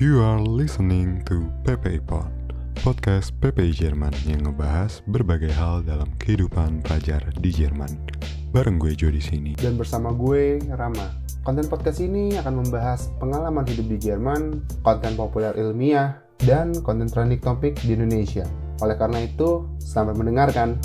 [0.00, 2.32] You are listening to PPI Pod,
[2.80, 8.00] podcast PPI Jerman yang ngebahas berbagai hal dalam kehidupan pelajar di Jerman.
[8.48, 9.52] Bareng gue Jo di sini.
[9.60, 11.12] dan bersama gue Rama.
[11.44, 16.16] Konten podcast ini akan membahas pengalaman hidup di Jerman, konten populer ilmiah,
[16.48, 18.48] dan konten trending topik di Indonesia.
[18.80, 20.80] Oleh karena itu, selamat mendengarkan.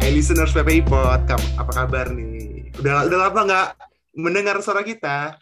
[0.00, 2.72] Hey listeners PPI Pod, apa kabar nih?
[2.80, 3.68] Udah udah lama nggak
[4.16, 5.36] mendengar suara kita?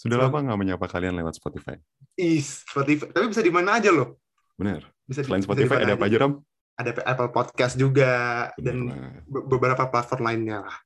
[0.00, 1.76] Sudah lama nggak menyapa kalian lewat Spotify?
[2.16, 3.06] Ih, Spotify.
[3.08, 4.16] Tapi bisa di mana aja loh.
[4.56, 4.84] Bener.
[5.04, 6.32] Bisa di- Selain bisa Spotify di mana ada apa aja, Ram?
[6.76, 8.12] Ada Apple Podcast juga
[8.52, 9.22] Bener dan banget.
[9.28, 10.76] be- beberapa platform lainnya lah.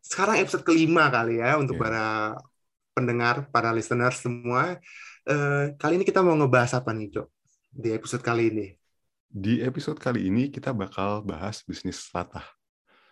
[0.00, 1.82] Sekarang episode kelima kali ya untuk Iya.
[1.82, 2.06] para
[2.90, 4.80] pendengar, para listeners semua.
[5.24, 7.28] Eh, kali ini kita mau ngebahas apa nih, Cok?
[7.70, 8.66] Di episode kali ini.
[9.30, 12.42] Di episode kali ini kita bakal bahas bisnis latah.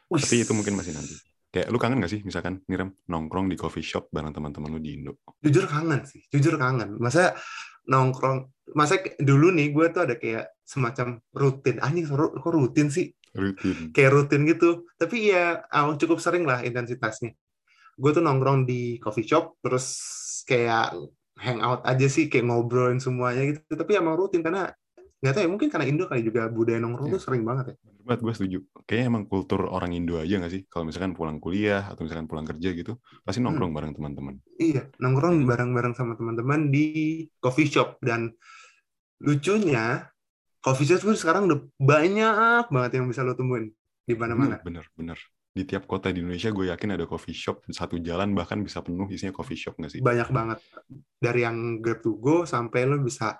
[0.09, 1.15] Tapi itu mungkin masih nanti.
[1.49, 4.81] Kayak lu kangen gak sih misalkan nih Ram, nongkrong di coffee shop bareng teman-teman lu
[4.85, 5.17] di Indo?
[5.41, 7.01] jujur kangen sih jujur kangen.
[7.01, 7.33] Masa
[7.89, 11.81] nongkrong masa dulu nih gue tuh ada kayak semacam rutin.
[11.81, 13.09] Anjing kok rutin sih?
[13.33, 13.93] Rutin.
[13.97, 14.85] kayak rutin gitu.
[15.01, 17.33] Tapi ya ah, cukup sering lah intensitasnya.
[17.97, 19.87] Gue tuh nongkrong di coffee shop terus
[20.45, 20.93] kayak
[21.41, 23.73] hangout aja sih kayak ngobrolin semuanya gitu.
[23.73, 24.69] Tapi emang rutin karena
[25.19, 27.15] nggak tahu ya mungkin karena Indo kali juga budaya nongkrong Iya.
[27.19, 28.59] tuh sering banget ya Bener banget, gue setuju.
[28.89, 30.63] Kayaknya emang kultur orang Indo aja gak sih?
[30.65, 33.53] Kalau misalkan pulang kuliah atau misalkan pulang kerja gitu, pasti Hmm.
[33.53, 34.35] nongkrong bareng teman-teman.
[34.57, 36.87] Iya, nongkrong bareng-bareng sama teman-teman di
[37.37, 38.33] coffee shop dan
[39.21, 40.09] lucunya
[40.61, 43.69] coffee shop tuh sekarang udah banyak banget yang bisa lo temuin
[44.05, 44.57] di mana-mana.
[44.63, 45.19] Bener, bener.
[45.53, 49.11] Di tiap kota di Indonesia gue yakin ada coffee shop satu jalan bahkan bisa penuh
[49.11, 50.01] isinya coffee shop gak sih?
[50.01, 50.63] Banyak banget
[51.19, 53.35] dari yang grab to go sampai lo bisa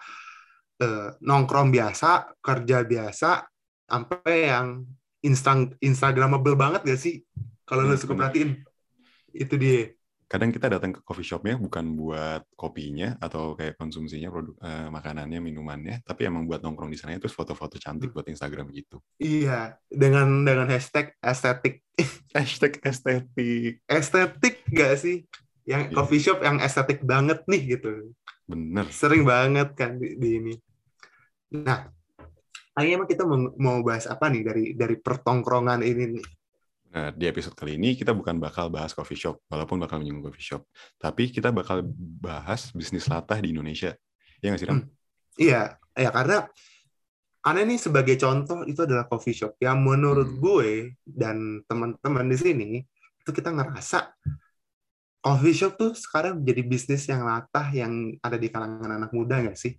[0.83, 3.31] eh, nongkrong biasa, kerja biasa,
[3.89, 4.69] sampai yang
[5.25, 7.23] instan instagramable banget gak sih?
[7.69, 8.19] Kalau lo Bener, suka bener.
[8.19, 8.51] perhatiin
[9.35, 9.93] itu dia.
[10.29, 15.41] Kadang kita datang ke coffee shopnya bukan buat kopinya atau kayak konsumsinya produk eh, makanannya,
[15.41, 19.01] minumannya, tapi emang buat nongkrong di sana terus foto-foto cantik buat Instagram gitu.
[19.19, 21.83] Iya, dengan dengan hashtag estetik
[22.37, 23.83] Hashtag estetik.
[23.91, 25.17] estetik gak sih?
[25.69, 25.95] Yang Iya.
[25.97, 28.15] coffee shop yang estetik banget nih gitu.
[28.49, 28.89] Bener.
[28.89, 30.55] Sering banget kan di, di ini.
[31.49, 31.89] Nah,
[32.77, 33.25] kayaknya emang kita
[33.57, 36.27] mau, bahas apa nih dari dari pertongkrongan ini nih?
[36.89, 40.57] Nah, di episode kali ini kita bukan bakal bahas coffee shop, walaupun bakal menyinggung coffee
[40.57, 40.65] shop.
[40.97, 41.85] Tapi kita bakal
[42.21, 43.93] bahas bisnis latah di Indonesia.
[44.41, 44.77] Ya nggak sih, Ram?
[44.81, 44.89] Hmm.
[45.39, 46.49] Iya, ya karena
[47.39, 50.41] karena ini sebagai contoh itu adalah coffee shop yang menurut Hmm.
[50.43, 50.71] gue
[51.07, 52.71] dan teman-teman di sini
[53.21, 54.11] itu kita ngerasa
[55.23, 59.57] coffee shop tuh sekarang jadi bisnis yang latah yang ada di kalangan anak muda nggak
[59.57, 59.77] sih?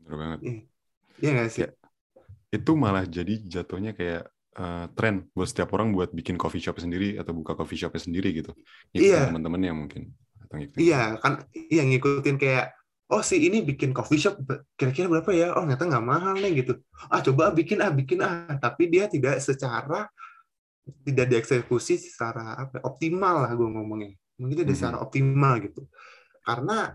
[0.00, 0.38] Bener banget.
[1.22, 1.60] Iya nggak sih?
[1.64, 1.68] Ya.
[2.52, 4.22] Itu malah jadi jatuhnya kayak
[4.52, 8.36] eh, tren buat setiap orang buat bikin coffee shop sendiri atau buka coffee shop sendiri
[8.36, 8.52] gitu.
[8.92, 9.20] Ngikutin Iya.
[9.32, 10.02] teman-temannya mungkin.
[10.44, 11.32] Atau ngikutin Iya kan,
[11.72, 12.66] iya ngikutin kayak
[13.12, 14.36] oh si ini bikin coffee shop
[14.76, 15.56] kira-kira berapa ya?
[15.56, 16.72] Oh ternyata nggak mahal nih gitu.
[17.08, 20.08] Ah coba bikin ah bikin ah, tapi dia tidak secara
[21.06, 24.12] tidak dieksekusi secara apa optimal lah gue ngomongnya.
[24.36, 24.80] Mungkin tidak Mhm.
[24.80, 25.86] secara optimal gitu.
[26.42, 26.92] Karena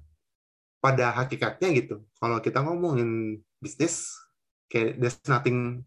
[0.77, 4.13] pada hakikatnya gitu, kalau kita ngomongin bisnis
[4.69, 5.81] kayak there's nothing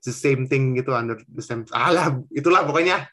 [0.00, 3.04] the same thing gitu under the same alah itulah pokoknya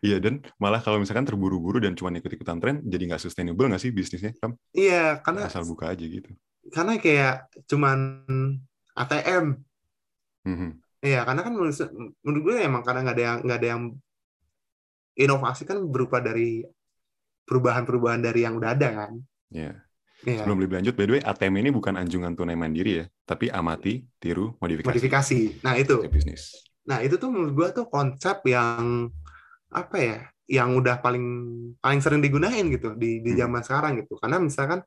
[0.00, 3.92] Iya, dan malah kalau misalkan terburu-buru dan cuma ikut-ikutan tren, jadi nggak sustainable nggak sih
[3.92, 4.32] bisnisnya?
[4.40, 6.32] Kan iya karena asal buka aja gitu.
[6.72, 7.34] karena kayak
[7.68, 7.98] cuman
[8.96, 9.60] ATM
[10.44, 10.70] Mhm.
[11.04, 11.76] Iya, karena kan menurut,
[12.24, 13.82] menurut gue emang karena nggak ada yang nggak ada yang
[15.20, 16.64] inovasi kan berupa dari
[17.44, 19.12] perubahan-perubahan dari yang udah ada kan.
[19.54, 19.72] Iya.
[20.24, 20.40] Iya.
[20.42, 24.02] Sebelum lebih lanjut, by the way, ATM ini bukan anjungan tunai mandiri ya, tapi amati,
[24.18, 24.88] tiru, modifikasi.
[24.90, 25.40] Modifikasi.
[25.62, 26.64] Nah itu, bisnis.
[26.84, 29.08] nah itu tuh menurut gue tuh konsep yang
[29.68, 31.24] apa ya, yang udah paling
[31.80, 33.40] paling sering digunain gitu di di Hmm.
[33.46, 34.16] zaman sekarang gitu.
[34.16, 34.80] Karena misalkan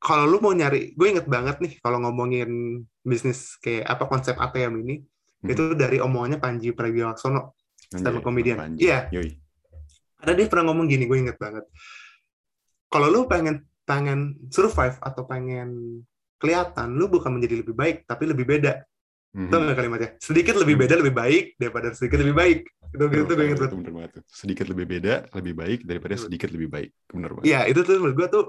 [0.00, 4.80] kalau lu mau nyari, gue inget banget nih kalau ngomongin bisnis kayak apa konsep ATM
[4.80, 5.04] ini,
[5.44, 5.48] Mhm.
[5.52, 7.52] itu dari omongannya Panji Pragiwaksono
[7.92, 8.56] stand up comedian.
[8.80, 9.08] Iya.
[10.20, 11.64] Ada dia pernah ngomong gini, gue inget banget.
[12.90, 16.02] Kalau lu pengen pengen survive atau pengen
[16.42, 18.82] kelihatan, lu bukan menjadi lebih baik, tapi lebih beda.
[19.30, 19.46] Mhm.
[19.46, 20.10] Tahu nggak kalimatnya?
[20.18, 22.58] Sedikit lebih beda lebih baik daripada sedikit lebih baik.
[22.90, 23.78] Itu gitu gue inget betul, banget.
[23.78, 24.22] bener banget tuh.
[24.26, 26.90] Sedikit lebih beda, lebih baik daripada sedikit lebih baik.
[27.06, 27.46] Bener banget.
[27.46, 28.44] Iya, itu tuh menurut gue tuh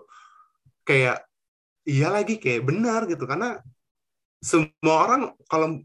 [0.81, 1.17] kayak
[1.85, 3.61] iya lagi kayak benar gitu karena
[4.41, 5.77] semua orang kalau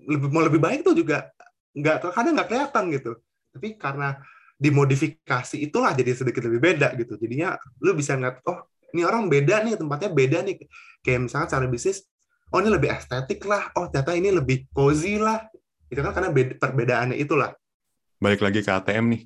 [0.00, 1.28] lebih mau lebih baik tuh juga
[1.76, 3.12] nggak kadang nggak kelihatan gitu.
[3.52, 4.16] Tapi karena
[4.58, 7.14] dimodifikasi itulah jadi sedikit lebih beda gitu.
[7.16, 8.58] Jadinya lu bisa ngeliat oh
[8.92, 10.66] ini orang beda nih tempatnya beda nih
[11.00, 12.02] kayak misalnya cara bisnis
[12.50, 15.44] oh ini lebih estetik lah oh ternyata ini lebih cozy lah
[15.88, 17.54] itu kan karena beda, perbedaannya itulah
[18.18, 19.22] Balik lagi ke ATM nih.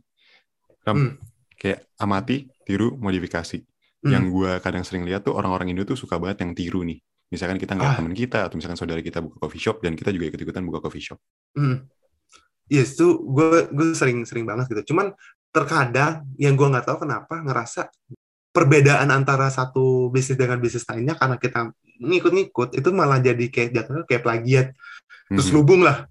[0.84, 1.12] Ram, Hmm.
[1.56, 3.64] kayak amati, tiru, modifikasi.
[4.04, 4.34] yang Hmm.
[4.34, 6.98] gue kadang sering lihat tuh orang-orang Indo tuh suka banget yang tiru nih.
[7.30, 7.98] Misalkan kita ngeliat Ah.
[8.02, 11.00] temen kita atau misalkan saudara kita buka coffee shop dan kita juga ikut-ikutan buka coffee
[11.00, 11.22] shop.
[11.54, 11.86] Hmm.
[12.70, 14.94] Yes, itu gue gue sering sering banget gitu.
[14.94, 15.12] Cuman
[15.52, 17.92] terkadang yang gue nggak tahu kenapa ngerasa
[18.52, 24.04] perbedaan antara satu bisnis dengan bisnis lainnya karena kita ngikut-ngikut itu malah jadi kayak jatuhnya
[24.04, 24.66] kayak plagiat
[25.28, 25.54] terus Mhm.
[25.56, 26.04] lubung lah.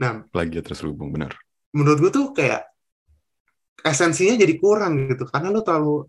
[0.00, 1.36] Nah, Plagiat terselubung, benar.
[1.70, 2.66] menurut gue tuh kayak
[3.80, 6.04] esensinya jadi kurang gitu karena lu terlalu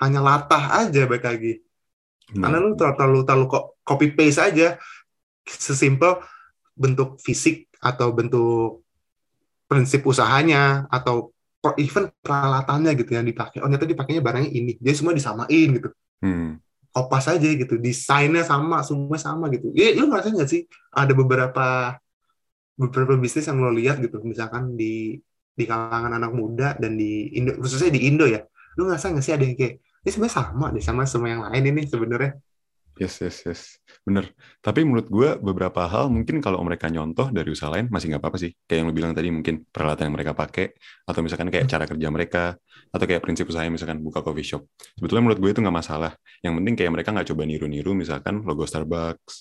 [0.00, 1.52] hanya latah aja baik lagi.
[2.32, 3.46] Karena lu terlalu terlalu, terlalu
[3.84, 4.68] copy paste aja
[5.44, 6.22] sesimpel
[6.72, 8.81] bentuk fisik atau bentuk
[9.72, 11.32] prinsip usahanya atau
[11.80, 13.64] even peralatannya gitu yang dipakai.
[13.64, 14.76] Oh ternyata dipakainya barangnya ini.
[14.76, 15.88] Jadi semua disamain gitu.
[16.20, 16.60] Hmm.
[16.92, 17.80] Kopas aja gitu.
[17.80, 19.72] Desainnya sama, semua sama gitu.
[19.72, 21.96] Ya, lu ngerasa nggak sih ada beberapa
[22.76, 25.16] beberapa bisnis yang lo lihat gitu, misalkan di
[25.52, 28.42] di kalangan anak muda dan di Indo, khususnya di Indo ya.
[28.76, 31.62] Lu ngerasa nggak sih ada yang kayak ini sebenarnya sama deh sama semua yang lain
[31.62, 32.32] ini sebenarnya.
[32.98, 33.60] Yes, yes, yes.
[34.02, 34.34] Bener.
[34.58, 38.38] Tapi menurut gue beberapa hal mungkin kalau mereka nyontoh dari usaha lain masih nggak apa-apa
[38.42, 38.50] sih.
[38.66, 40.74] Kayak yang lu bilang tadi mungkin peralatan yang mereka pakai
[41.06, 42.58] atau misalkan kayak cara kerja mereka
[42.90, 44.66] atau kayak prinsip usahanya misalkan buka coffee shop.
[44.98, 46.12] Sebetulnya menurut gue itu nggak masalah.
[46.42, 49.34] Yang penting kayak mereka nggak coba niru-niru misalkan logo Starbucks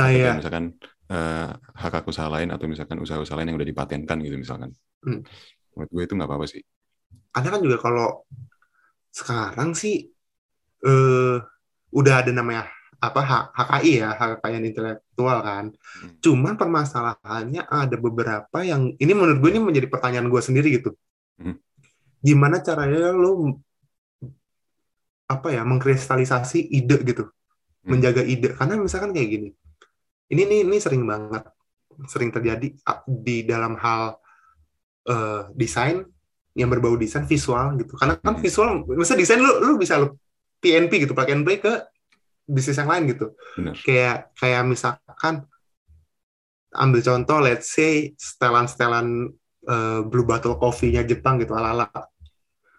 [0.00, 0.64] Nah atau ya, kayak misalkan
[1.12, 4.72] eh, hak-hak usaha lain atau misalkan usaha-usaha lain yang udah dipatenkan gitu misalkan.
[5.04, 5.20] Hmm.
[5.76, 6.64] Menurut gue itu nggak apa-apa sih.
[7.36, 8.24] karena kan juga kalau
[9.12, 10.08] sekarang sih
[10.88, 11.36] eh
[11.92, 12.68] udah ada namanya
[13.06, 15.64] apa H- HKI ya hak kekayaan intelektual kan.
[15.72, 16.10] Hmm.
[16.18, 20.90] Cuman permasalahannya ada beberapa yang ini menurut gue ini menjadi pertanyaan gue sendiri gitu.
[21.38, 21.56] Hmm.
[22.20, 23.62] Gimana caranya lo
[25.26, 27.98] apa ya mengkristalisasi ide gitu, Hmm.
[27.98, 28.54] menjaga ide.
[28.54, 29.48] Karena misalkan kayak gini,
[30.30, 31.46] ini nih ini sering banget
[32.10, 32.76] sering terjadi
[33.08, 34.20] di dalam hal
[35.06, 36.02] eh, desain
[36.58, 37.94] yang berbau desain visual gitu.
[37.94, 38.42] Karena kan Hmm.
[38.42, 40.18] visual, misalnya desain lu lu bisa lu
[40.58, 41.72] PNP gitu, plug and play ke
[42.46, 43.34] bisnis yang lain gitu.
[43.58, 43.74] Bener.
[43.82, 45.44] Kayak kayak misalkan
[46.72, 49.34] ambil contoh, let's say setelan-setelan
[49.66, 51.90] eh, Blue Bottle Coffee-nya Jepang gitu ala-ala.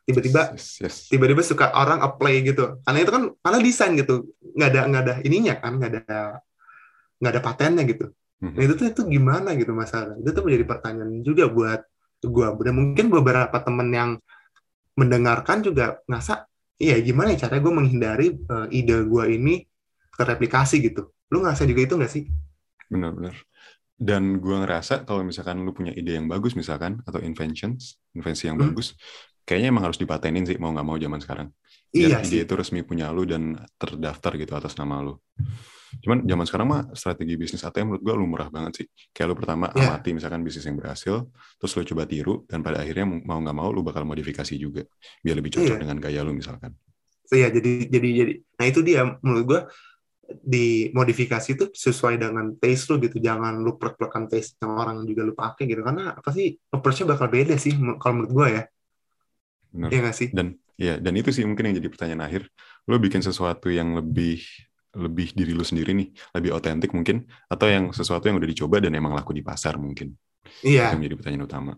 [0.08, 0.96] Tiba-tiba Yes, yes.
[1.12, 2.80] tiba-tiba suka orang apply gitu.
[2.88, 6.08] Karena itu kan karena desain gitu, nggak ada nggak ada ininya kan, nggak ada
[7.20, 8.06] nggak ada patennya gitu.
[8.40, 8.54] Mhm.
[8.56, 10.16] Nah itu tuh itu gimana gitu masalah.
[10.16, 11.82] Itu tuh menjadi pertanyaan juga buat
[12.24, 12.56] gua.
[12.56, 14.10] Dan mungkin beberapa temen yang
[14.98, 16.48] mendengarkan juga ngerasa,
[16.84, 19.66] iya gimana ya caranya gue menghindari eh, ide gua ini
[20.18, 21.02] terreplikasi gitu.
[21.32, 22.24] Lu ngerasa juga itu nggak sih?
[22.92, 23.36] Benar-benar.
[23.98, 28.58] Dan gua ngerasa kalau misalkan lu punya ide yang bagus misalkan atau inventions, invensi yang
[28.58, 28.74] Hmm.
[28.74, 28.94] bagus,
[29.48, 31.50] kayaknya emang harus dipatenin sih mau nggak mau zaman sekarang.
[31.98, 32.42] Biar Iya ide sih.
[32.46, 35.14] itu resmi punya lu dan terdaftar gitu atas nama lu.
[36.04, 38.86] Cuman zaman sekarang mah strategi bisnis ATM menurut gua lumrah banget sih.
[39.16, 39.96] Kayak lu pertama Iya.
[39.96, 43.70] amati misalkan bisnis yang berhasil, terus lu coba tiru dan pada akhirnya mau nggak mau
[43.72, 44.84] lu bakal modifikasi juga
[45.24, 45.82] biar lebih cocok Iya.
[45.82, 46.76] dengan gaya lu misalkan.
[47.28, 48.34] So, ya jadi jadi jadi.
[48.60, 49.62] Nah itu dia menurut gua
[50.28, 53.20] di modifikasi itu sesuai dengan taste lu gitu.
[53.20, 55.84] Jangan lu plek-plekan taste yang orang juga lu pakai gitu.
[55.84, 58.64] Karena apa sih approach-nya bakal beda sih kalau menurut gua ya.
[59.78, 60.30] Iya nggak sih?
[60.34, 62.42] dan ya dan itu sih mungkin yang jadi pertanyaan akhir
[62.88, 64.42] lo bikin sesuatu yang lebih
[64.98, 68.98] lebih diri lu sendiri nih lebih otentik mungkin atau yang sesuatu yang udah dicoba dan
[68.98, 70.18] emang laku di pasar mungkin.
[70.64, 70.92] Iya.
[70.92, 71.72] itu menjadi pertanyaan utama.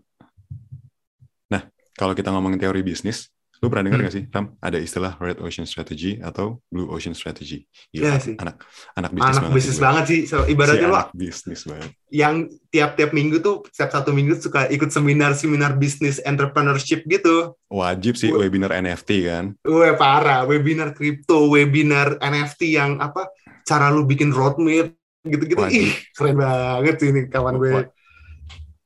[1.52, 1.62] Nah
[1.94, 3.28] kalau kita ngomongin teori bisnis
[3.60, 4.04] lu pernah dengar Hmm.
[4.08, 8.34] nggak sih Ram ada istilah red ocean strategy atau blue ocean strategy Iya Gila, sih.
[8.34, 8.64] anak
[8.94, 10.20] anak bisnis Anak banget bisnis banget sih.
[10.24, 12.34] So, Si ibaratnya lo anak bisnis banget yang
[12.66, 17.52] tiap-tiap minggu tuh setiap satu minggu suka ikut seminar-seminar bisnis entrepreneurship gitu.
[17.68, 23.28] wajib sih Gue- webinar NFT kan Wah parah, webinar kripto, webinar NFT yang apa?
[23.62, 24.90] Cara lu bikin roadmap
[25.20, 25.60] gitu-gitu.
[25.68, 27.92] Ih, keren banget sih ini kawan gue.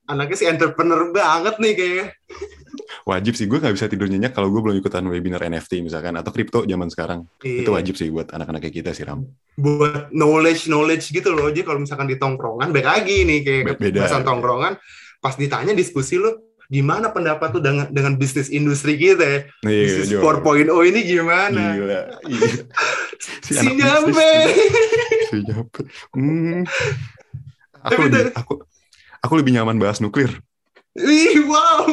[0.04, 2.06] Anaknya sih entrepreneur banget nih kayaknya.
[3.04, 6.28] wajib sih gue nggak bisa tidur nyenyak kalau gue belum ikutan webinar NFT misalkan atau
[6.28, 7.70] kripto zaman sekarang itu Iya.
[7.70, 11.48] wajib sih buat anak-anak kayak kita sih Ram Buat knowledge knowledge gitu loh.
[11.48, 13.98] Jadi kalau misalkan di tongkrongan, baik lagi nih kayak Be- beda.
[14.00, 14.72] bahasan tongkrongan,
[15.18, 16.32] pas ditanya diskusi lu
[16.66, 19.40] gimana pendapat tuh dengan dengan bisnis industri kita ya?
[19.62, 20.18] Iya, Bisnis Jo.
[20.24, 21.62] 4.0 ini gimana?
[21.72, 22.00] Gila.
[22.24, 22.50] Iya.
[23.40, 24.30] Si, Si nyampe.
[25.28, 25.80] Si nyampe.
[26.10, 26.64] Hmm.
[27.82, 28.52] Aku Tapi lebih, aku
[29.24, 30.28] aku lebih nyaman bahas nuklir.
[30.94, 31.88] Ih, wow.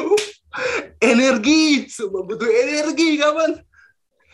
[1.02, 3.58] Energi, semua butuh energi kapan?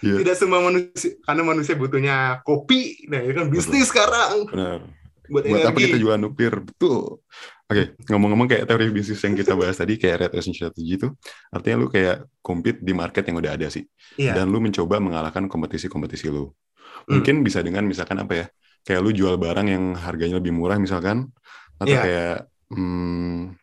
[0.01, 0.22] Iya.
[0.22, 3.08] Tidak semua manusia, karena manusia butuhnya kopi.
[3.10, 4.82] Nah, itu kan bisnis sekarang Benar.
[5.25, 5.84] buat, Buat apa energi.
[5.89, 6.54] kita jualan nuklir?
[6.62, 7.22] Betul.
[7.68, 11.08] Oke, ngomong-ngomong kayak teori bisnis yang kita bahas tadi, kayak red ocean strategy itu,
[11.51, 13.84] artinya lu kayak compete di market yang udah ada sih.
[14.16, 14.39] Iya.
[14.39, 16.48] Dan lu mencoba mengalahkan kompetisi-kompetisi lu.
[16.48, 17.20] Hmm.
[17.20, 18.46] Mungkin bisa dengan misalkan apa ya,
[18.88, 21.27] kayak lu jual barang yang harganya lebih murah misalkan,
[21.75, 22.01] atau Iya.
[22.04, 22.36] kayak
[22.72, 23.56] hmm,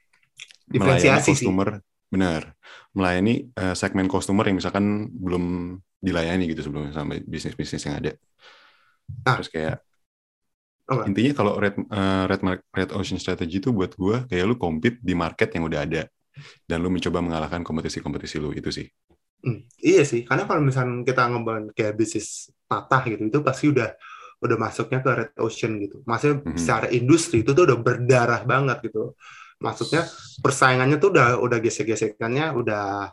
[0.72, 1.44] melayani Diferensiasi sih.
[1.44, 2.56] customer, benar,
[2.96, 8.12] melayani uh, segmen customer yang misalkan belum dilayani gitu sebelumnya sama bisnis-bisnis yang ada.
[9.24, 9.36] Nah.
[9.40, 9.76] Terus kayak
[10.84, 11.08] Apa?
[11.08, 12.40] intinya kalau red uh, red
[12.72, 16.04] red ocean strategy itu buat gue kayak lu compete di market yang udah ada
[16.68, 18.88] dan lu mencoba mengalahkan kompetisi-kompetisi lu itu sih.
[19.44, 23.92] Hmm, iya sih, karena kalau misalnya kita ngebangun kayak bisnis patah gitu, itu pasti udah
[24.44, 26.04] udah masuknya ke red ocean gitu.
[26.04, 26.58] Maksudnya Mhm.
[26.60, 29.16] secara industri itu tuh udah berdarah banget gitu.
[29.64, 30.04] Maksudnya
[30.44, 33.08] persaingannya tuh udah udah gesek-gesekannya udah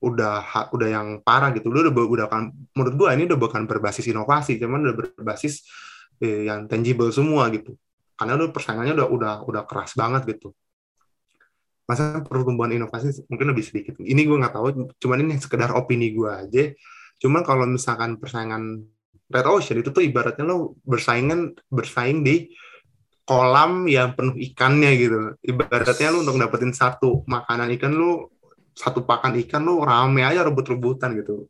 [0.00, 0.34] udah
[0.72, 1.72] udah yang parah gitu.
[1.72, 5.64] Lu udah udah kan menurut gua ini udah bukan berbasis inovasi, cuman udah berbasis
[6.20, 7.72] eh, yang tangible semua gitu.
[8.20, 10.52] Karena lu persaingannya udah udah udah keras banget gitu.
[11.88, 13.98] Masa pertumbuhan inovasi mungkin lebih sedikit.
[13.98, 16.64] Ini gue nggak tahu, cuman ini sekedar opini gue aja.
[17.18, 18.84] Cuman kalau misalkan persaingan
[19.30, 22.50] red ocean itu tuh ibaratnya lo bersaingan bersaing di
[23.22, 25.18] kolam yang penuh ikannya gitu.
[25.38, 28.26] Ibaratnya lu untuk dapetin satu makanan ikan lu
[28.74, 31.46] satu pakan ikan lu rame aja rebut-rebutan gitu.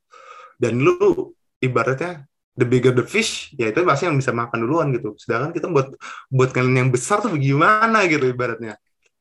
[0.60, 5.16] Dan lu ibaratnya the bigger the fish, ya itu pasti yang bisa makan duluan gitu.
[5.16, 5.96] Sedangkan kita buat
[6.28, 8.76] buat kalian yang besar tuh bagaimana gitu ibaratnya.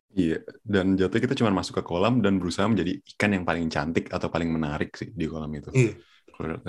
[0.09, 4.09] Iya, dan jatuhnya kita cuma masuk ke kolam dan berusaha menjadi ikan yang paling cantik
[4.09, 5.69] atau paling menarik sih di kolam itu.
[5.71, 5.93] Iya.
[6.33, 6.59] Kalau.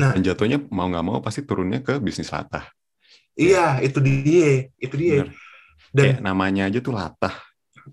[0.00, 0.12] Nah.
[0.16, 2.64] Dan jatuhnya mau nggak mau pasti turunnya ke bisnis latah.
[3.38, 5.12] Iya, itu dia, itu dia.
[5.24, 5.28] Bener.
[5.90, 7.34] Dan Kayak namanya aja tuh latah.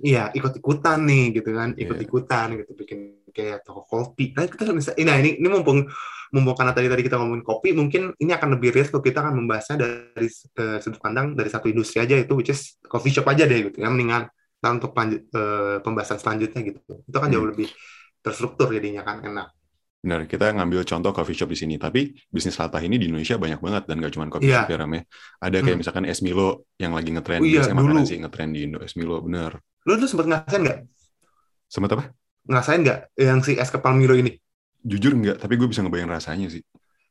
[0.04, 1.82] iya ikut-ikutan nih gitu kan, Iya.
[1.88, 3.00] ikut-ikutan gitu bikin
[3.34, 4.36] kayak toko kopi.
[4.36, 5.88] Nah kita bisa, nah ini ini mumpung
[6.34, 9.34] mumpung karena tadi tadi kita ngomongin kopi, mungkin ini akan lebih real kalau kita akan
[9.42, 13.48] membahasnya dari eh, sudut pandang dari satu industri aja itu which is coffee shop aja
[13.50, 13.78] deh gitu.
[13.82, 14.24] Yang mendingan
[14.62, 16.82] nah, untuk eh, pembahasan selanjutnya gitu.
[17.08, 17.52] Itu kan jauh Hmm.
[17.56, 17.68] lebih
[18.22, 19.48] terstruktur jadinya kan enak.
[19.98, 21.76] Benar, kita ngambil contoh coffee shop di sini.
[21.82, 24.64] Tapi bisnis latah ini di Indonesia banyak banget dan gak cuma coffee Iya.
[24.64, 25.02] shop ya Ram ya.
[25.42, 25.80] Ada kayak Hmm.
[25.82, 27.42] misalkan es Milo yang lagi ngetren.
[27.42, 28.10] Oh iya, Biasanya makanan dulu.
[28.10, 28.80] sih ngetren di Indo.
[28.80, 29.52] Es Milo, bener.
[29.84, 30.80] Lu tuh sempat ngerasain nggak?
[31.68, 32.04] Sempet apa?
[32.48, 34.32] Ngerasain nggak yang si es kepal Milo ini?
[34.86, 36.62] Jujur nggak, tapi gue bisa ngebayang rasanya sih.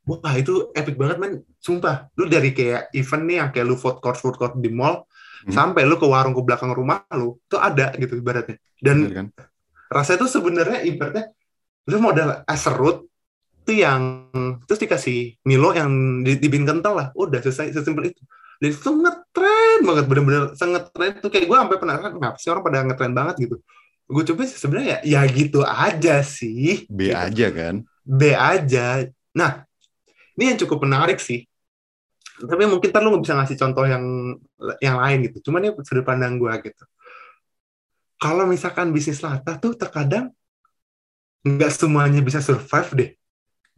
[0.07, 2.07] Wah itu epic banget men, sumpah.
[2.15, 5.03] Lu dari kayak event nih yang kayak lu food court food court di mall,
[5.45, 5.53] Hmm.
[5.53, 8.57] sampai lu ke warung ke belakang rumah lu, tuh ada gitu ibaratnya.
[8.79, 9.27] Dan Bener kan?
[9.91, 11.35] rasanya tuh sebenarnya ibaratnya
[11.87, 13.07] lu modal es serut
[13.67, 14.31] tuh yang
[14.67, 18.23] terus dikasih Milo yang di, dibikin kental lah, udah selesai sesimpel itu.
[18.63, 22.65] Dan itu ngetren banget, bener-bener sangat ngetren tuh kayak gue sampai penasaran kenapa sih orang
[22.65, 23.57] pada ngetren banget gitu.
[24.07, 26.87] Gue coba sih sebenarnya ya, ya gitu aja sih.
[26.87, 27.19] B Gitu.
[27.19, 27.75] aja kan?
[28.07, 28.87] B aja.
[29.35, 29.67] Nah,
[30.39, 31.45] ini yang cukup menarik sih.
[32.37, 34.05] Tapi mungkin ntar lu bisa ngasih contoh yang
[34.79, 35.51] yang lain gitu.
[35.51, 36.85] Cuman ini sudut pandang gue gitu.
[38.17, 40.33] Kalau misalkan bisnis latah tuh terkadang
[41.47, 43.11] nggak semuanya bisa survive deh.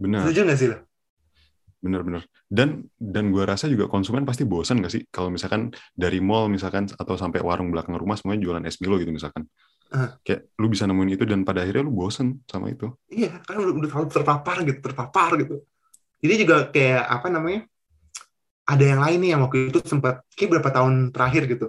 [0.00, 0.88] Bener, Setuju nggak sih lo?
[1.78, 2.26] bener-bener.
[2.50, 5.02] Dan dan gue rasa juga konsumen pasti bosan gak sih?
[5.14, 9.14] Kalau misalkan dari mall misalkan atau sampai warung belakang rumah semuanya jualan es Milo gitu
[9.14, 9.46] misalkan.
[9.88, 10.18] Ah.
[10.20, 12.92] Kayak lu bisa nemuin itu dan pada akhirnya lu bosen sama itu.
[13.08, 15.64] Iya, kan udah, udah terpapar gitu, terpapar gitu.
[16.18, 17.62] Jadi juga kayak apa namanya?
[18.68, 21.66] Ada yang lain nih yang waktu itu sempat kayak berapa tahun terakhir gitu.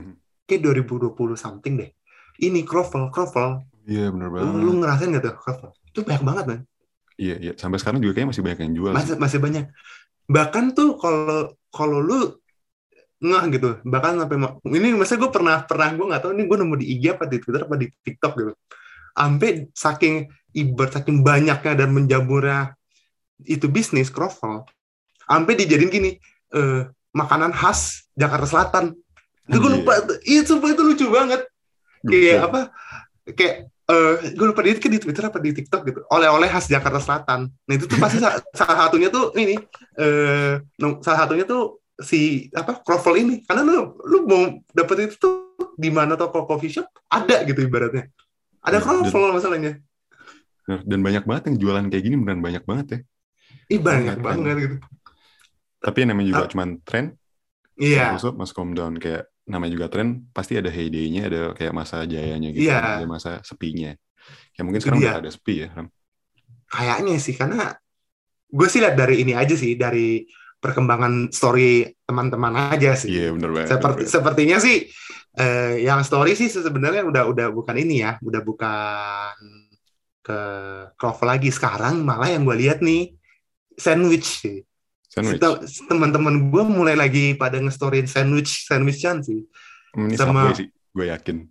[0.00, 0.14] Mhm.
[0.48, 1.90] Kayak 2020 something deh.
[2.40, 3.68] Ini Croffle, Croffle.
[3.88, 4.52] Iya bener banget.
[4.52, 5.72] Lu, lu ngerasain gak tuh Croffle?
[5.88, 6.60] Itu banyak banget man.
[7.16, 7.52] Iya, iya.
[7.56, 8.98] Sampai sekarang juga kayaknya masih banyak yang jual sih.
[9.00, 9.64] masih masih banyak
[10.28, 12.36] bahkan tuh kalau kalau lu
[13.18, 14.36] ngeh gitu bahkan sampai
[14.76, 17.36] ini masa gue pernah pernah gue nggak tahu ini gue nemu di IG apa di
[17.40, 18.52] Twitter apa di TikTok gitu
[19.16, 22.76] sampai saking ibarat saking banyaknya dan menjamurnya
[23.42, 24.68] itu bisnis croffle
[25.26, 26.10] sampai dijadiin gini
[26.54, 26.82] eh,
[27.16, 28.84] makanan khas Jakarta Selatan
[29.48, 29.82] itu gue Anjir.
[29.82, 29.92] lupa
[30.22, 31.40] itu sumpah itu lucu banget
[32.04, 32.60] kayak apa
[33.32, 36.00] kayak eh gue lupa di, di Twitter apa di TikTok gitu.
[36.12, 37.48] Oleh-oleh khas Jakarta Selatan.
[37.48, 39.56] Nah itu tuh pasti sa- salah satunya tuh ini
[39.96, 43.40] eh no- salah satunya tuh si apa croffle ini.
[43.42, 45.34] Karena lu lu mau dapet itu tuh
[45.74, 48.12] di mana toko coffee shop ada gitu ibaratnya.
[48.60, 49.80] Ada croffle masalahnya.
[50.68, 50.80] Bener.
[50.84, 52.98] Dan banyak banget yang jualan kayak gini beneran banyak banget ya.
[53.68, 54.56] Ih banyak Banyak, banget.
[54.64, 54.76] gitu.
[55.78, 56.50] Tapi yang namanya juga Ah.
[56.50, 57.04] cuman tren,
[57.78, 58.12] iya.
[58.12, 62.52] Masuk mas calm down kayak namanya juga tren pasti ada heyday-nya, ada kayak masa jayanya
[62.52, 63.00] gitu, Iya.
[63.00, 63.92] ada masa sepinya.
[64.54, 65.10] Ya mungkin sekarang dia.
[65.16, 65.88] udah ada sepi ya, Ram.
[66.68, 67.72] kayaknya sih karena
[68.48, 70.24] gue sih lihat dari ini aja sih dari
[70.60, 73.68] perkembangan story teman-teman aja sih Iya bener banget.
[73.72, 74.76] seperti bener sepertinya sih
[75.38, 79.34] eh, yang story sih sebenarnya udah udah bukan ini ya udah bukan
[80.20, 80.40] ke
[81.00, 83.16] Croffle lagi sekarang malah yang gue lihat nih
[83.80, 84.60] sandwich sih
[85.20, 85.40] Sandwich.
[85.42, 85.60] Tem-
[85.90, 89.44] teman-teman gue mulai lagi pada nge-storyin sandwich sandwichan sih.
[89.96, 91.48] Ini sama- sih, gue yakin.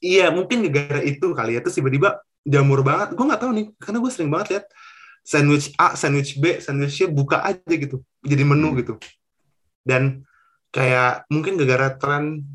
[0.00, 1.60] iya mungkin gara itu kali ya.
[1.60, 3.12] Terus tiba-tiba jamur banget.
[3.12, 4.66] Gue nggak tahu nih karena gue sering banget lihat
[5.20, 8.00] sandwich A sandwich B sandwich C buka aja gitu.
[8.24, 8.78] Jadi menu Hmm.
[8.80, 8.94] gitu.
[9.84, 10.24] Dan
[10.70, 12.46] kayak mungkin gara-gara tren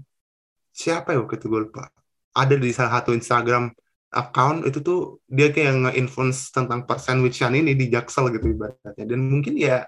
[0.71, 1.87] siapa ya waktu itu gue lupa.
[2.33, 3.71] Ada di salah satu Instagram
[4.09, 9.05] account itu tuh dia kayak nge-influence tentang per sandwichan ini di Jaksel gitu ibaratnya.
[9.05, 9.83] Dan mungkin ya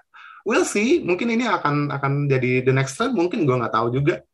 [0.48, 4.24] we'll see mungkin ini akan akan jadi the next trend mungkin gue nggak tahu juga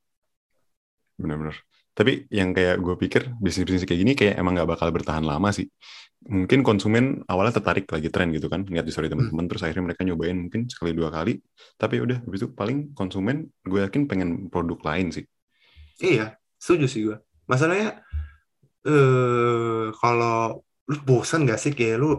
[1.15, 1.57] Bener-bener.
[1.95, 5.71] Tapi yang kayak gue pikir bisnis-bisnis kayak gini kayak emang nggak bakal bertahan lama sih.
[6.27, 10.03] Mungkin konsumen awalnya tertarik lagi tren gitu kan, lihat di story teman-teman, terus akhirnya mereka
[10.03, 11.39] nyobain mungkin sekali dua kali.
[11.79, 15.25] Tapi udah, habis itu paling konsumen gue yakin pengen produk lain sih.
[16.03, 17.17] iya setuju sih gue
[17.47, 18.03] masalahnya
[18.83, 20.59] eh kalau
[20.91, 22.19] lu bosan gak sih kayak lu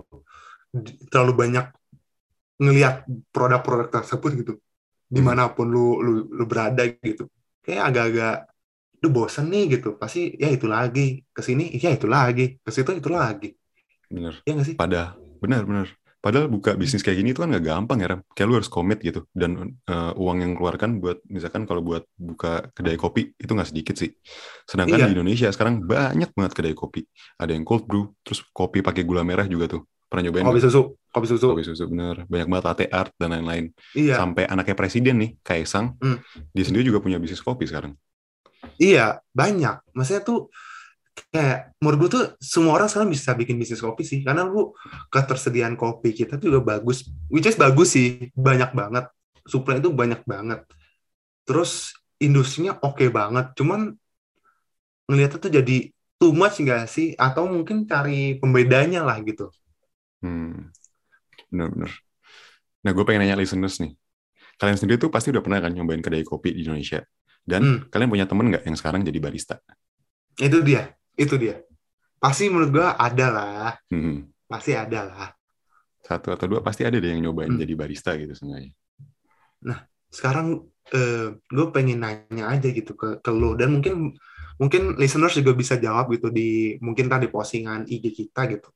[1.11, 1.65] terlalu banyak
[2.61, 3.03] ngelihat
[3.35, 4.53] produk-produk tersebut gitu
[5.05, 7.29] di mana pun lu lu lu berada gitu
[7.61, 8.35] kayak agak-agak
[9.03, 12.91] lu bosan nih gitu pasti ya itu lagi ke sini ya itu lagi ke situ
[12.97, 13.53] itu lagi
[14.09, 14.33] Bener.
[14.47, 15.89] ya nggak sih Pada, bener-bener.
[16.25, 18.21] Padahal buka bisnis kayak gini itu kan nggak gampang ya, Ram.
[18.33, 19.29] Kayak lu harus komit gitu.
[19.29, 23.93] Dan eh, uang yang keluarkan buat, misalkan kalau buat buka kedai kopi, itu nggak sedikit
[23.93, 24.09] sih.
[24.65, 25.05] Sedangkan Iya.
[25.05, 27.05] di Indonesia sekarang banyak banget kedai kopi.
[27.37, 29.85] Ada yang cold brew, terus kopi pakai gula merah juga tuh.
[30.05, 32.27] Pernah nyobain kopi susu kopi susu Kopi susu, bener.
[32.27, 33.71] Banyak banget latte art dan lain-lain.
[33.95, 36.19] iya Sampai anaknya presiden nih, Kaisang, Hmm.
[36.51, 37.95] dia sendiri juga punya bisnis kopi sekarang.
[38.75, 39.95] Iya, banyak.
[39.95, 40.51] Maksudnya tuh
[41.31, 44.19] kayak menurut gue tuh semua orang sekarang bisa bikin bisnis kopi sih.
[44.27, 44.75] Karena lu
[45.07, 47.07] ketersediaan kopi kita tuh juga bagus.
[47.31, 49.07] Which is bagus sih, banyak banget.
[49.47, 50.67] Supply itu banyak banget.
[51.47, 53.55] Terus industrinya oke banget.
[53.55, 53.95] Cuman
[55.07, 55.77] ngeliatnya tuh jadi
[56.19, 57.15] too much nggak sih?
[57.15, 59.47] Atau mungkin cari pembedanya lah gitu.
[60.23, 60.71] Hmm.
[61.51, 61.91] Bener-bener.
[62.85, 63.97] Nah, gue pengen nanya listeners nih.
[64.55, 67.03] Kalian sendiri tuh pasti udah pernah kan nyobain kedai kopi di Indonesia.
[67.45, 67.79] Dan Hmm.
[67.91, 69.59] kalian punya temen nggak yang sekarang jadi barista?
[70.39, 71.61] Itu dia, itu dia.
[72.17, 73.71] Pasti menurut gue ada lah.
[73.91, 74.25] Hmm.
[74.49, 75.29] Pasti ada lah.
[76.05, 77.61] Satu atau dua pasti ada deh yang nyobain Hmm.
[77.61, 78.73] jadi barista gitu seenggaknya.
[80.13, 80.61] sekarang
[80.93, 84.13] eh, gue pengen nanya aja gitu ke ke lo dan mungkin
[84.55, 88.69] mungkin listeners juga bisa jawab gitu di mungkin tadi postingan IG kita gitu.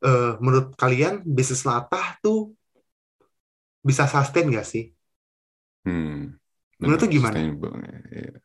[0.00, 2.56] Eh, menurut kalian bisnis latah tuh
[3.84, 4.88] bisa sustain gak sih?
[5.84, 6.36] Hmm.
[6.80, 7.36] Menurut lu gimana?
[7.40, 8.40] Iya.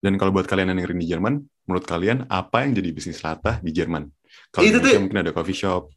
[0.00, 1.34] Dan kalau buat kalian yang dengerin di Jerman,
[1.68, 4.08] menurut kalian apa yang jadi bisnis latah di Jerman?
[4.52, 5.92] Kalau Itu tuh- mungkin ada coffee shop,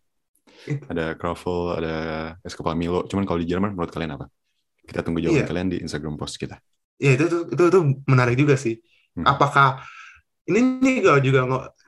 [0.67, 0.83] Itu.
[0.91, 1.95] ada Croffle, ada
[2.43, 3.03] es kepala Milo.
[3.07, 4.27] Cuman kalau di Jerman, menurut kalian apa?
[4.83, 5.47] Kita tunggu jawaban Iya.
[5.47, 6.59] kalian di Instagram post kita.
[6.99, 8.79] Ya itu itu itu, itu menarik juga sih.
[9.15, 9.23] Hmm.
[9.27, 9.83] Apakah
[10.49, 11.39] ini juga juga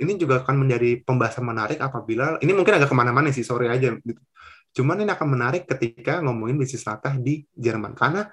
[0.04, 3.91] ini juga akan menjadi pembahasan menarik apabila ini mungkin agak ke mana-mana sih sorry aja
[4.00, 4.22] gitu.
[4.78, 8.28] Cuman ini akan menarik ketika ngomongin bisnis latah di Jerman karena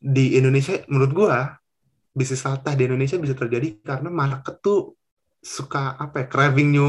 [0.00, 1.38] di Indonesia menurut gua
[2.16, 4.96] bisnis latah di Indonesia bisa terjadi karena market tuh
[5.40, 6.88] suka apa ya craving new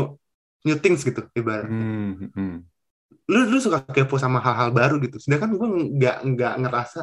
[0.68, 2.52] new things gitu ibarat Hmm, hmm.
[3.32, 7.00] lu lu suka kepo sama hal-hal baru gitu sedangkan gue nggak nggak ngerasa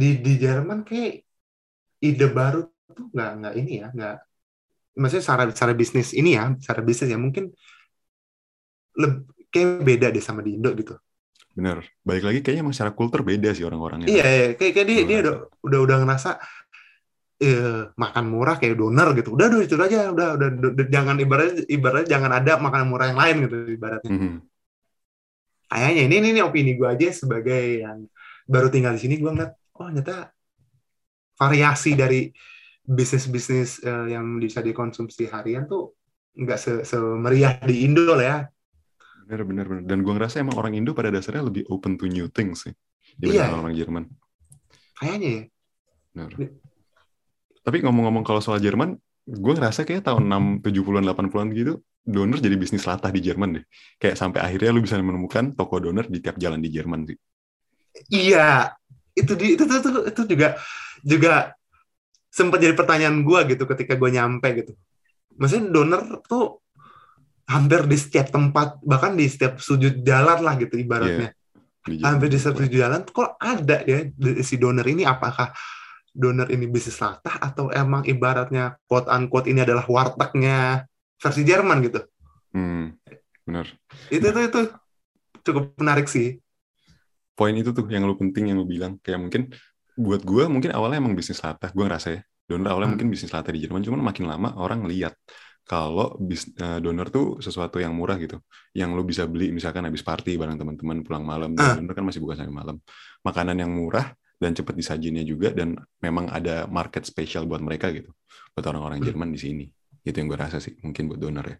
[0.00, 1.12] di di Jerman kayak
[2.08, 2.60] ide baru
[2.96, 4.14] tuh nggak nggak ini ya nggak
[5.00, 7.48] maksudnya secara secara bisnis ini ya secara bisnis ya mungkin
[9.00, 10.94] lebih kayak beda deh sama di Indo gitu
[11.50, 11.82] Bener.
[12.06, 14.06] Balik lagi kayaknya emang secara kultur beda sih orang-orangnya.
[14.06, 15.34] iya iya kayak kayak dia dia udah
[15.66, 16.30] udah udah ngerasa
[17.40, 21.64] eh, makan murah kayak donor gitu udah udah itu aja udah udah, udah- jangan ibaratnya
[21.66, 24.32] ibaratnya jangan ada makanan murah yang lain gitu ibaratnya Mhm.
[25.66, 27.98] kayaknya ini, ini ini opini gue aja sebagai yang
[28.46, 30.30] baru tinggal di sini gue ngeliat oh ternyata
[31.34, 32.28] variasi dari
[32.90, 35.94] bisnis-bisnis eh, yang bisa dikonsumsi harian tuh
[36.34, 38.38] nggak se semeriah di Indo lah ya
[39.30, 39.84] Bener, bener, bener.
[39.86, 42.74] Dan gue ngerasa emang orang Indo pada dasarnya lebih open to new things sih.
[43.14, 43.46] Dibanding Iya.
[43.54, 44.04] orang-orang Jerman.
[44.98, 45.42] kayaknya ya
[46.10, 46.50] Bener.
[47.62, 48.98] Tapi ngomong-ngomong kalau soal Jerman,
[49.30, 53.64] gue ngerasa kayak tahun 6, 70-an, 80-an gitu, donor jadi bisnis latah di Jerman deh.
[54.02, 57.18] Kayak sampai akhirnya lu bisa menemukan toko donor di tiap jalan di Jerman sih.
[58.10, 58.74] iya
[59.14, 60.48] itu di itu, itu, itu, itu juga
[61.06, 61.32] juga
[62.30, 64.72] sempat jadi pertanyaan gue gitu ketika gue nyampe gitu
[65.36, 66.62] maksudnya donor tuh
[67.50, 71.34] hampir di setiap tempat bahkan di setiap sudut jalan lah gitu ibaratnya
[71.84, 72.02] Jerman.
[72.06, 74.06] hampir di satu jalan kok ada ya
[74.46, 75.50] si donor ini apakah
[76.14, 80.86] donor ini bisnis latah atau emang ibaratnya quote unquote ini adalah wartegnya
[81.18, 82.00] versi Jerman gitu
[82.50, 82.98] Hmm,
[83.46, 83.78] bener.
[84.10, 84.60] itu itu itu
[85.46, 86.42] cukup menarik sih
[87.40, 89.00] Poin itu tuh yang lu penting yang lu bilang.
[89.00, 89.42] Kayak mungkin
[89.96, 91.70] buat gue mungkin awalnya emang bisnis latah.
[91.72, 92.20] Gue ngerasa ya.
[92.46, 92.94] Donor awalnya Hmm.
[92.98, 93.82] mungkin bisnis latah di Jerman.
[93.82, 95.14] Cuman makin lama orang lihat
[95.62, 98.42] kalau bis, eh, donor tuh sesuatu yang murah gitu.
[98.74, 101.54] Yang lu bisa beli misalkan habis party bareng teman-teman pulang malam.
[101.54, 102.76] Dan donor kan masih buka sampai malam.
[103.22, 108.10] Makanan yang murah dan cepet disajinya juga dan memang ada market spesial buat mereka gitu.
[108.56, 109.06] Buat orang-orang Hmm.
[109.14, 109.64] Jerman di sini.
[110.02, 111.58] Itu yang gue rasa sih mungkin buat donor ya.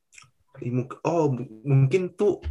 [1.07, 1.33] oh
[1.65, 2.43] mungkin tuh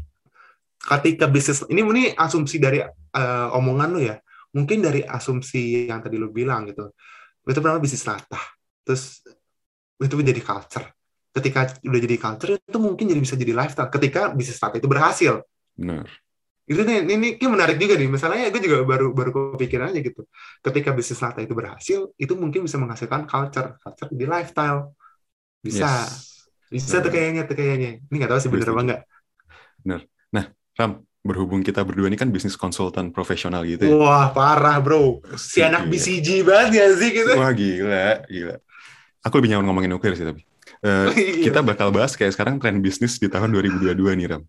[0.80, 4.18] ketika bisnis ini ini asumsi dari eh, omongan lu ya
[4.56, 6.90] mungkin dari asumsi yang tadi lu bilang gitu
[7.46, 8.42] itu pertama bisnis latah
[8.86, 9.22] terus
[10.00, 10.88] itu menjadi culture.
[11.30, 13.92] Ketika udah jadi culture itu mungkin jadi bisa jadi lifestyle.
[13.92, 15.44] Ketika bisnis startup itu berhasil.
[15.76, 16.08] Benar.
[16.70, 18.06] itu nih ini, ini menarik juga nih.
[18.06, 20.22] Misalnya gue juga baru baru kepikiran aja gitu.
[20.62, 23.76] Ketika bisnis startup itu berhasil itu mungkin bisa menghasilkan culture.
[23.82, 24.94] Culture di lifestyle.
[25.60, 25.90] Bisa.
[25.90, 26.28] Yes.
[26.70, 27.14] bisa tuh Benar.
[27.14, 27.92] kayaknya tuh kayaknya.
[28.06, 29.02] Ini nggak tahu sih bener apa enggak
[30.80, 33.92] Ram, berhubung kita berdua ini kan bisnis konsultan profesional gitu ya.
[33.92, 35.92] wah parah bro si anak Iya.
[35.92, 38.56] BCG banget ya sih gitu Wah gila, gila.
[39.20, 40.42] Aku lebih nyaman ngomongin nuklir sih tapi.
[40.80, 41.44] Iya.
[41.44, 44.44] kita bakal bahas kayak sekarang tren bisnis di tahun 2022 nih Ram.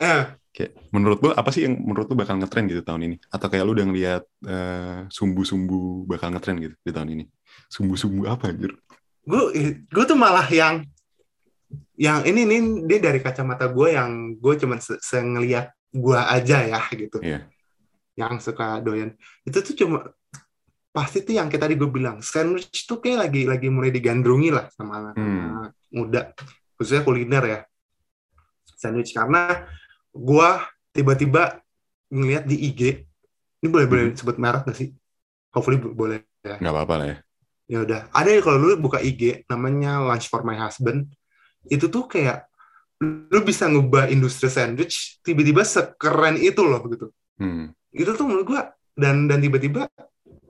[0.00, 0.24] Eh,
[0.56, 3.16] Kayak menurut lu apa sih yang menurut lu bakal ngetren gitu tahun ini?
[3.28, 7.24] Atau kayak lu udah ngeliat eh, sumbu-sumbu bakal ngetren gitu di tahun ini?
[7.68, 8.72] Sumbu-sumbu apa anjir?
[9.26, 9.42] gue
[9.84, 10.80] gue tuh malah yang
[11.98, 16.58] yang ini nih dia dari kacamata gue yang gue cuman se, se ngeliat gue aja
[16.62, 17.48] ya gitu Iya.
[18.14, 19.98] yang suka doyan itu tuh cuma
[20.90, 24.68] pasti tuh yang kayak tadi gue bilang sandwich tuh kayak lagi lagi mulai digandrungi lah
[24.72, 25.68] sama anak Hmm.
[25.90, 26.32] muda
[26.76, 27.60] khususnya kuliner ya
[28.76, 29.64] sandwich karena
[30.12, 30.48] gue
[30.92, 31.60] tiba-tiba
[32.08, 32.80] ngeliat di IG
[33.60, 34.16] ini boleh boleh Hmm.
[34.16, 34.88] sebut merek gak sih
[35.52, 37.16] hopefully bo- boleh Nggak apa-apa lah ya.
[37.66, 41.10] ya udah ada ya kalau lu buka IG namanya lunch for my husband
[41.66, 42.46] itu tuh kayak
[43.02, 47.68] lu bisa ngubah industri sandwich tiba-tiba sekeren itu loh gitu Hmm.
[47.92, 49.92] itu tuh menurut gua dan dan tiba-tiba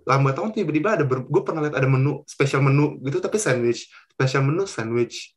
[0.06, 4.46] lambat tahun tiba-tiba ada gue pernah lihat ada menu spesial menu gitu tapi sandwich spesial
[4.46, 5.34] menu sandwich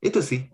[0.00, 0.48] itu sih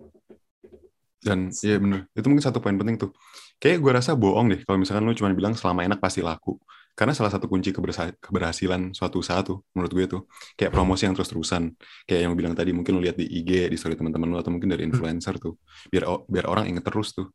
[1.21, 3.13] Dan iya bener, itu mungkin satu poin penting tuh.
[3.61, 6.57] Kayak gue rasa bohong deh kalau misalkan lu cuma bilang selama enak pasti laku.
[7.01, 7.73] Karena salah satu kunci
[8.21, 11.73] keberhasilan suatu usaha tuh, menurut gue tuh, kayak promosi yang terus-terusan.
[12.05, 14.69] Kayak yang bilang tadi, mungkin lu lihat di IG, di story teman-teman lu, atau mungkin
[14.69, 15.57] dari influencer tuh.
[15.89, 17.33] Biar biar orang inget terus tuh.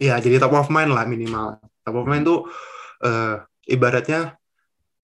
[0.00, 2.48] ya jadi top of mind lah minimal top of mind tuh
[3.04, 3.36] eh,
[3.68, 4.40] ibaratnya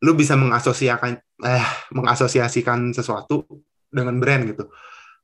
[0.01, 3.45] lu bisa mengasosiasikan eh mengasosiasikan sesuatu
[3.91, 4.71] dengan brand gitu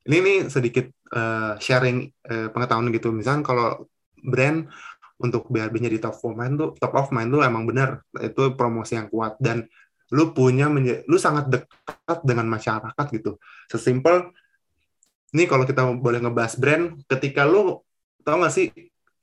[0.05, 1.97] ini nih sedikit eh, sharing
[2.29, 3.89] eh, pengetahuan gitu misalnya kalau
[4.25, 4.69] brand
[5.15, 8.95] untuk BRB-nya di top of mind tuh top of mind tuh emang benar itu promosi
[8.95, 9.63] yang kuat dan
[10.11, 10.67] lu punya
[11.05, 14.29] lu sangat dekat dengan masyarakat gitu sesimpel
[15.31, 17.79] ini kalau kita boleh ngebahas brand ketika lu
[18.21, 18.69] tau gak sih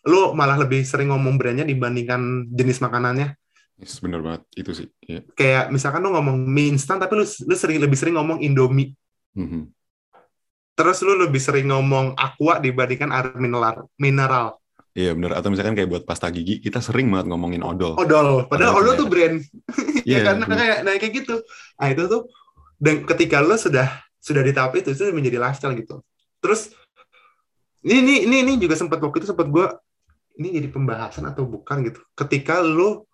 [0.03, 3.37] lu malah lebih sering ngomong brandnya dibandingkan jenis makanannya
[3.83, 4.87] Yes, bener banget, itu sih.
[5.03, 5.27] Iya.
[5.35, 8.95] kayak misalkan lu ngomong mie instan tapi lu, lu sering lebih sering ngomong Indomie
[9.35, 9.73] Mhm.
[10.73, 14.62] terus lu lebih sering ngomong aqua dibandingkan air mineral mineral
[14.93, 17.97] Iya bener, atau misalkan kayak buat pasta gigi, kita sering banget ngomongin odol.
[17.97, 18.45] odol.
[18.45, 19.37] Padahal Padahal odol tuh brand.
[20.03, 20.59] Iya, ya kan bener.
[20.59, 21.35] kayak nah kayak gitu.
[21.79, 22.23] Nah itu tuh
[22.83, 23.87] dan ketika lu sudah
[24.19, 26.03] sudah di tahap itu itu menjadi lifestyle gitu.
[26.43, 26.75] Terus
[27.87, 29.79] ini ini ini, ini juga sempat waktu itu sempat gua
[30.43, 32.03] ini jadi pembahasan atau bukan gitu.
[32.19, 33.07] Ketika lu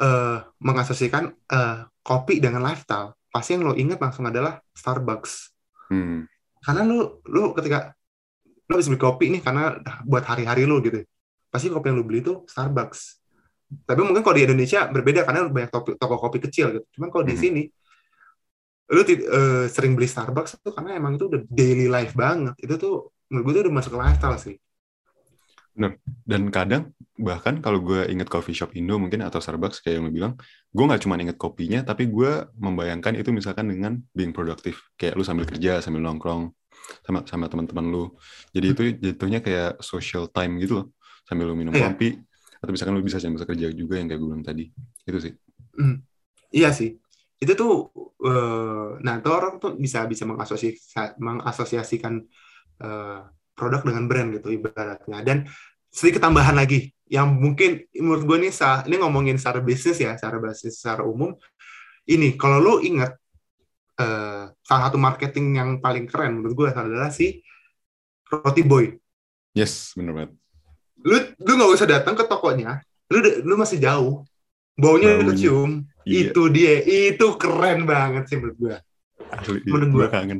[0.00, 5.52] eh, mengasosiasikan eh, kopi dengan lifestyle pasti yang lo ingat langsung adalah Starbucks.
[5.88, 6.28] Hmm.
[6.60, 7.96] karena lu lu ketika
[8.68, 11.00] lu habis beli kopi nih karena buat hari-hari lu gitu.
[11.48, 13.00] Pasti kopi yang lu beli itu Starbucks.
[13.84, 16.84] Tapi mungkin kalau di Indonesia berbeda karena banyak toko, toko kopi kecil gitu.
[17.00, 17.40] Cuman kalau di Mhm.
[17.40, 17.62] sini
[18.88, 22.56] lu eh, sering beli Starbucks tuh karena emang itu udah daily life banget.
[22.60, 22.94] Itu tuh
[23.28, 24.56] menurut gue tuh udah masuk lifestyle sih.
[26.26, 30.12] Dan kadang bahkan kalau gue inget coffee shop Indo mungkin atau Starbucks kayak yang lu
[30.14, 30.32] bilang,
[30.74, 35.22] gue nggak cuma inget kopinya, tapi gue membayangkan itu misalkan dengan being produktif, kayak lu
[35.22, 36.50] sambil kerja, sambil nongkrong
[37.04, 38.04] sama sama teman-teman lu.
[38.52, 40.86] Jadi itu jatuhnya kayak social time gitu loh,
[41.24, 42.18] sambil lu minum kopi,
[42.58, 44.64] atau misalkan lu bisa sambil kerja juga yang kayak gue bilang tadi.
[45.06, 45.32] Itu sih.
[46.50, 46.98] iya sih.
[47.38, 47.72] Itu tuh
[48.18, 52.18] eh, nah itu orang tuh bisa bisa mengasosiasi- mengasosiasikan
[52.82, 53.20] eh,
[53.54, 55.18] produk dengan brand gitu ibaratnya.
[55.22, 55.46] Dan
[55.88, 58.52] sedikit tambahan lagi yang mungkin menurut gue nih
[58.84, 61.34] ini ngomongin secara bisnis ya secara bisnis secara umum.
[62.08, 63.16] Ini kalau lu ingat
[63.98, 67.42] eh, salah satu marketing yang paling keren menurut gue adalah si
[68.30, 68.86] roti boy.
[69.56, 70.32] Yes, bener banget.
[70.98, 71.14] lu
[71.46, 72.82] lu nggak usah datang ke tokonya.
[73.10, 74.26] Lu lu masih jauh.
[74.78, 75.70] Baunya udah kecium.
[76.06, 76.30] Iya.
[76.30, 76.74] itu dia.
[76.82, 78.76] Itu keren banget sih menurut gue.
[79.28, 80.38] Asli, iya, menurut gue kangen.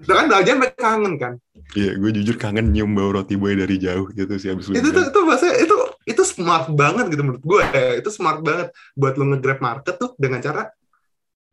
[0.00, 1.32] Itu kan belajar mereka kangen kan?
[1.76, 5.04] Iya, gue jujur kangen nyium bau roti boy dari jauh gitu sih abis itu tuh
[5.06, 5.76] itu bahasa itu
[6.08, 7.62] itu smart banget gitu menurut gue
[7.98, 8.74] itu smart banget.
[8.98, 10.66] Buat lu nge-grab market tuh dengan cara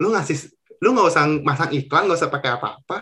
[0.01, 2.97] lu ngasih lu nggak usah masang iklan nggak usah pakai apa-apa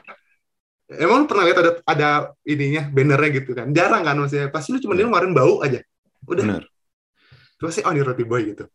[1.02, 2.10] emang lu pernah lihat ada ada
[2.46, 5.82] ininya bannernya gitu kan jarang kan maksudnya pasti lu cuma dia ngeluarin bau aja
[6.30, 6.64] udah Bener.
[7.58, 8.66] terus sih oh ini roti boy gitu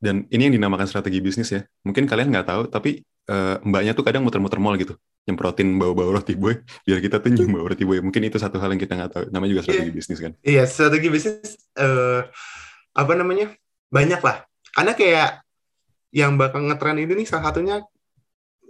[0.00, 1.60] Dan ini yang dinamakan strategi bisnis ya.
[1.84, 4.96] Mungkin kalian nggak tahu, tapi eh, mbaknya tuh kadang muter-muter mall gitu.
[5.28, 6.56] Nyemprotin bau-bau roti boy,
[6.88, 8.00] biar kita tuh nyium bau roti boy.
[8.00, 9.24] Mungkin itu satu hal yang kita nggak tahu.
[9.28, 10.32] Namanya juga strategi bisnis kan.
[10.40, 12.24] Iya, strategi bisnis eh,
[12.96, 13.52] apa namanya?
[13.92, 14.40] Banyak lah.
[14.72, 15.30] Karena kayak
[16.16, 17.84] yang bakal ngetren ini nih salah satunya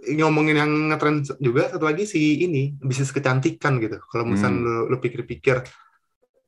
[0.01, 4.01] ngomongin yang ngetren juga satu lagi si ini bisnis kecantikan gitu.
[4.09, 4.65] Kalau misalnya Hmm.
[4.65, 5.61] lu, lu pikir-pikir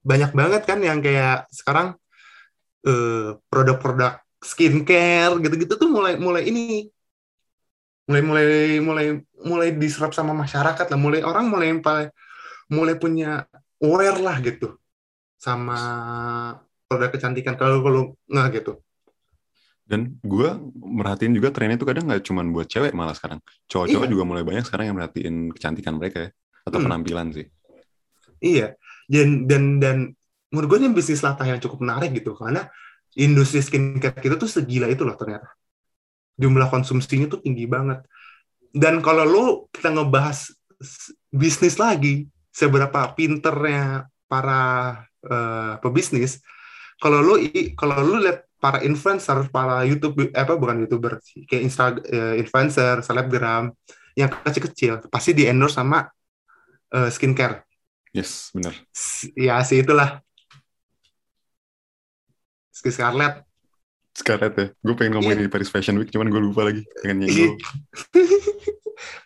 [0.04, 1.96] banyak banget kan yang kayak sekarang
[2.84, 6.92] eh, produk-produk skincare gitu-gitu tuh mulai mulai ini
[8.04, 8.50] mulai mulai
[8.84, 9.08] mulai
[9.48, 11.00] mulai diserap sama masyarakat lah.
[11.00, 12.12] Mulai orang mulai mulai
[12.68, 13.48] mulai punya
[13.80, 14.76] aware lah gitu
[15.40, 15.78] sama
[16.88, 18.82] produk kecantikan kalau kalau nggak gitu.
[19.94, 23.38] Dan gue merhatiin juga trennya itu kadang nggak cuma buat cewek malah sekarang.
[23.70, 24.14] Cowok-cowok Iya.
[24.18, 26.30] juga mulai banyak sekarang yang merhatiin kecantikan mereka ya.
[26.66, 26.90] Atau Hmm.
[26.90, 27.46] penampilan sih.
[28.42, 28.74] Iya,
[29.06, 29.98] dan dan dan
[30.50, 32.66] menurut gue ini bisnis latah yang cukup menarik gitu karena
[33.14, 35.54] industri skincare kita tuh segila itu loh ternyata
[36.34, 38.02] jumlah konsumsinya tuh tinggi banget.
[38.74, 40.50] Dan kalau lo kita ngebahas
[41.30, 46.42] bisnis lagi, seberapa pinternya para eh, pebisnis,
[47.00, 47.38] kalau lo
[47.78, 52.40] kalau lo lihat para influencer, para YouTube eh, apa bukan youtuber sih, kayak Insta eh,
[52.40, 53.76] influencer, selebgram
[54.16, 56.08] yang kecil-kecil pasti di endorse sama
[56.96, 57.68] eh, skincare
[58.14, 58.72] Yes, bener.
[58.94, 60.22] S- ya sih itulah
[62.72, 63.42] Ski Scarlett
[64.14, 64.68] Scarlett ya.
[64.80, 66.86] Gue pengen ngomongin di Paris Fashion Week, cuman gue lupa lagi.
[67.02, 67.50] Pengen Iya.
[67.50, 67.58] nyenggol.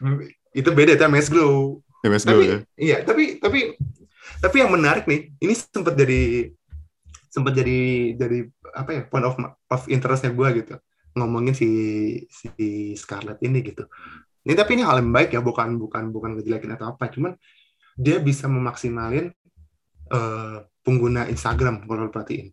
[0.57, 2.57] itu beda tuh MS Glow MS tapi Glow ya.
[2.79, 3.75] iya tapi tapi
[4.39, 6.49] tapi yang menarik nih ini sempat jadi
[7.37, 7.79] sempat jadi
[8.17, 9.37] jadi apa ya point of
[9.69, 10.73] of interestnya gue gitu
[11.13, 11.69] ngomongin si
[12.27, 12.49] si
[12.97, 13.85] Scarlett ini gitu
[14.41, 17.37] ini tapi ini hal yang baik ya bukan bukan bukan ngejelekin atau apa cuman
[17.93, 19.29] dia bisa memaksimalin
[20.07, 22.49] eh, pengguna Instagram kalau lo perhatiin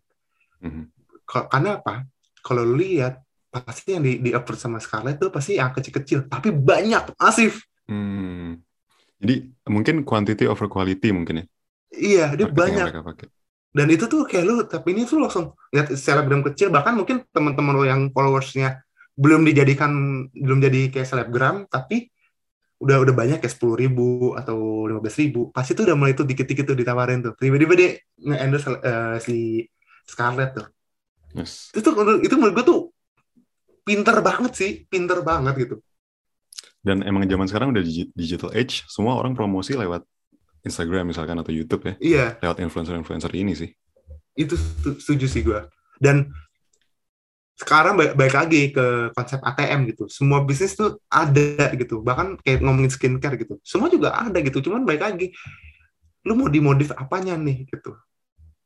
[0.61, 0.83] Mhm.
[1.27, 2.05] Ka- karena apa?
[2.41, 3.21] Kalau lihat
[3.51, 7.65] pasti yang di, di upload sama Scarlett tuh pasti yang kecil-kecil, tapi banyak, masif.
[7.85, 8.61] Hmm.
[9.21, 11.45] Jadi mungkin quantity over quality mungkin ya.
[11.93, 12.87] Iya, dia banyak.
[13.75, 17.75] Dan itu tuh kayak lu, tapi ini tuh langsung lihat selebgram kecil, bahkan mungkin teman-teman
[17.75, 18.79] lo yang followersnya
[19.19, 19.91] belum dijadikan,
[20.31, 22.07] belum jadi kayak selebgram, tapi
[22.79, 26.23] udah udah banyak kayak sepuluh ribu atau lima belas ribu, pasti tuh udah mulai tuh
[26.23, 27.35] dikit-dikit tuh ditawarin tuh.
[27.35, 29.37] Tiba-tiba dia nge-endorse eh, si
[30.07, 30.67] Scarlett tuh.
[31.35, 31.75] Yes.
[31.75, 32.79] Itu tuh- itu menurut gue tuh
[33.83, 35.75] pinter banget sih, pinter banget gitu.
[36.79, 40.07] Dan emang zaman sekarang udah digi- digital age, semua orang promosi lewat
[40.65, 43.69] Instagram misalkan atau YouTube ya, Iya, lewat influencer-influencer ini sih.
[44.35, 45.61] itu setu- setuju sih gue.
[45.95, 46.27] Dan
[47.55, 50.11] sekarang balik, balik lagi ke konsep ATM gitu.
[50.11, 52.03] Semua bisnis tuh ada gitu.
[52.03, 53.63] Bahkan kayak ngomongin skincare gitu.
[53.63, 54.59] Semua juga ada gitu.
[54.59, 55.31] Cuman balik lagi,
[56.27, 57.95] lu mau dimodif apanya nih gitu.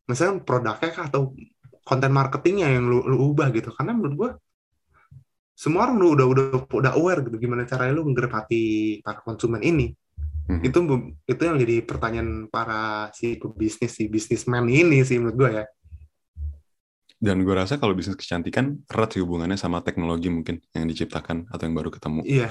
[0.09, 1.37] Misalnya produknya kah atau
[1.85, 3.69] konten marketingnya yang lu, lu ubah gitu.
[3.77, 4.29] Karena menurut gue
[5.53, 9.93] semua orang udah udah udah aware gitu gimana caranya lu menggerap hati para konsumen ini.
[10.49, 10.61] Mhm.
[10.65, 10.79] Itu
[11.29, 15.65] itu yang jadi pertanyaan para si pebisnis si bisnismen ini sih menurut gue ya.
[17.19, 21.63] Dan gue rasa kalau bisnis kecantikan erat sih hubungannya sama teknologi mungkin yang diciptakan atau
[21.67, 22.21] yang baru ketemu.
[22.25, 22.49] Iya,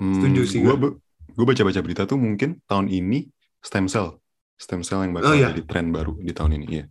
[0.00, 0.96] Hmm, Setuju sih Gue
[1.36, 1.44] gue.
[1.44, 3.28] baca-baca berita tuh mungkin tahun ini
[3.60, 4.16] stem cell,
[4.56, 5.52] stem cell yang bakal Oh, iya.
[5.52, 6.66] jadi tren baru di tahun ini.
[6.72, 6.84] Iya.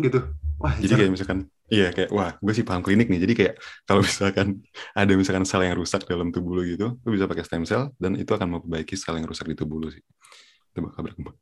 [0.00, 0.20] gitu.
[0.56, 3.20] Wah, Jadi kayak misalkan, iya kayak wah gue sih paham klinik nih.
[3.24, 3.54] Jadi kayak
[3.86, 4.60] kalau misalkan
[4.92, 8.18] ada misalkan sel yang rusak dalam tubuh lo gitu, lo bisa pakai stem cell dan
[8.18, 10.02] itu akan memperbaiki sel yang rusak di tubuh lo sih.
[10.74, 11.36] Itu bakal berkembang.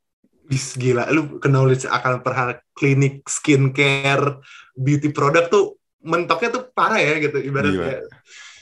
[0.49, 4.41] Wis, gila, lu ke knowledge akan perhal klinik, skincare,
[4.73, 8.09] beauty product tuh mentoknya tuh parah ya gitu ibaratnya.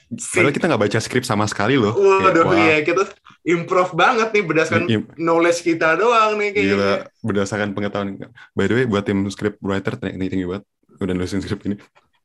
[0.06, 1.90] Padahal kita nggak baca skrip sama sekali loh.
[1.94, 3.02] Kayak, Waduh, iya kita
[3.42, 6.74] improv banget nih berdasarkan im- knowledge kita doang nih kayaknya.
[6.74, 6.90] gila
[7.26, 8.08] berdasarkan pengetahuan.
[8.54, 10.64] By the way, buat tim script writer tinggi tinggi banget.
[11.00, 11.76] Udah nulisin skrip ini.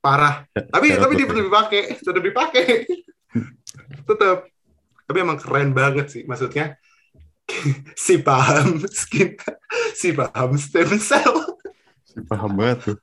[0.01, 0.47] Parah.
[0.53, 2.65] Tapi Shout out tapi dia tetap dipakai, tetap dipakai.
[4.09, 4.37] tetap.
[5.05, 6.79] Tapi emang keren banget sih maksudnya.
[7.99, 9.35] si paham skin,
[9.91, 11.59] si paham stem cell.
[12.31, 12.97] Paham banget tuh.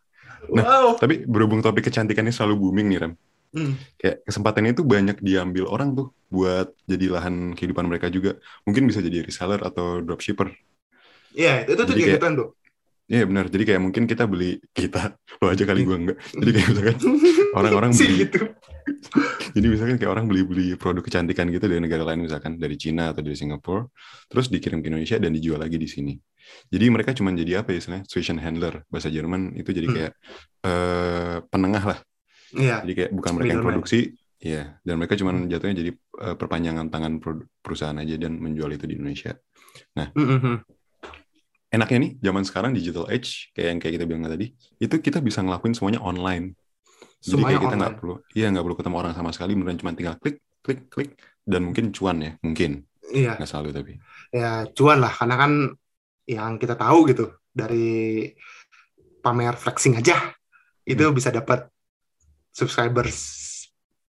[0.48, 0.88] Nah, Wow.
[0.96, 3.12] Tapi berhubung topik kecantikan ini selalu booming nih, Ram.
[3.48, 3.74] Hmm.
[3.96, 8.37] Kayak kesempatannya itu banyak diambil orang tuh buat jadi lahan kehidupan mereka juga.
[8.68, 10.52] Mungkin bisa jadi reseller atau dropshipper.
[11.33, 12.48] Iya, itu tuh Jadi juga tuh.
[13.09, 13.49] Iya benar.
[13.49, 16.18] Jadi kayak mungkin kita beli kita lo aja kali gua enggak.
[16.37, 16.97] Jadi kayak misalkan
[17.59, 18.38] orang-orang beli gitu.
[19.57, 23.25] jadi misalkan kayak orang beli-beli produk kecantikan gitu dari negara lain misalkan dari Cina atau
[23.25, 23.85] dari Singapura
[24.29, 26.14] terus dikirim ke Indonesia dan dijual lagi di sini.
[26.68, 28.05] Jadi mereka cuma jadi apa ya istilahnya?
[28.09, 29.97] Switch handler bahasa Jerman itu jadi Hmm.
[29.97, 30.12] kayak
[30.68, 31.99] eh, penengah lah.
[32.53, 32.77] Iya.
[32.85, 33.99] Jadi kayak bukan mereka yang produksi,
[34.40, 34.81] iya.
[34.85, 35.49] Dan mereka cuma Hmm.
[35.49, 37.12] jatuhnya jadi eh, perpanjangan tangan
[37.64, 39.33] perusahaan aja dan menjual itu di Indonesia.
[39.97, 40.78] Mhm.
[41.68, 44.46] Enaknya nih zaman sekarang digital age kayak yang kayak kita bilang tadi,
[44.81, 46.57] itu kita bisa ngelakuin semuanya online.
[47.20, 49.92] Jadi Semuanya kayak kita nggak perlu, iya nggak perlu ketemu orang sama sekali, beneran cuma
[49.92, 51.11] tinggal klik, klik, klik,
[51.44, 53.37] dan mungkin cuan ya, mungkin Iya.
[53.40, 53.92] nggak selalu tapi.
[54.28, 55.52] ya cuan lah karena kan
[56.28, 58.28] yang kita tahu gitu dari
[59.18, 60.20] pamer flexing aja
[60.85, 61.16] itu Hmm.
[61.16, 61.64] bisa dapat
[62.52, 63.18] subscribers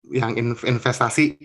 [0.08, 1.36] yang in- investasi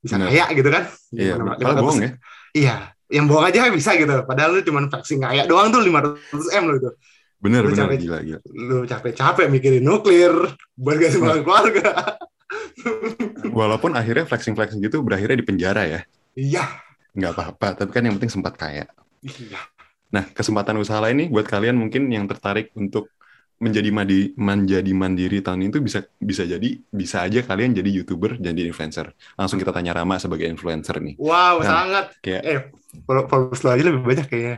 [0.00, 0.28] bisa Benar.
[0.32, 2.10] kaya gitu kan Iya, kalau 500 bohong ya.
[2.54, 2.76] iya
[3.08, 6.74] yang bohong aja bisa gitu padahal lu cuma vaksin kaya doang tuh 500 m lo
[6.76, 6.90] itu
[7.38, 7.86] Bener, Lu bener.
[7.86, 7.98] capek.
[8.02, 8.40] Gila, gila.
[8.50, 10.34] lu capek-capek mikirin nuklir
[10.74, 12.18] buat kasih makan keluarga
[13.58, 16.00] Walaupun akhirnya flexing-flexing gitu berakhirnya di penjara ya.
[16.34, 16.64] iya
[17.14, 18.84] Nggak apa-apa, tapi kan yang penting sempat kaya.
[19.22, 19.60] iya
[20.08, 23.12] Nah, kesempatan usaha lain nih buat kalian mungkin yang tertarik untuk
[23.58, 28.38] menjadi mandi, menjadi mandiri tahun ini tuh bisa bisa jadi bisa aja kalian jadi youtuber
[28.38, 29.10] jadi influencer.
[29.34, 31.18] Langsung kita tanya Rama sebagai influencer nih.
[31.18, 32.60] wow Nah, sangat kayak- eh
[33.02, 34.56] follow- followers lu aja lebih banyak kayaknya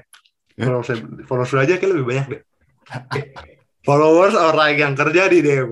[0.55, 0.67] Eh?
[0.69, 0.89] followers
[1.25, 2.43] followers lu aja kayak lebih banyak deh
[3.81, 5.71] followers orang yang kerja di DW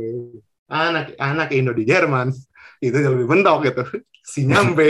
[0.67, 2.33] anak anak Indo di Jerman
[2.81, 3.83] itu yang lebih mentok gitu
[4.25, 4.89] si nyampe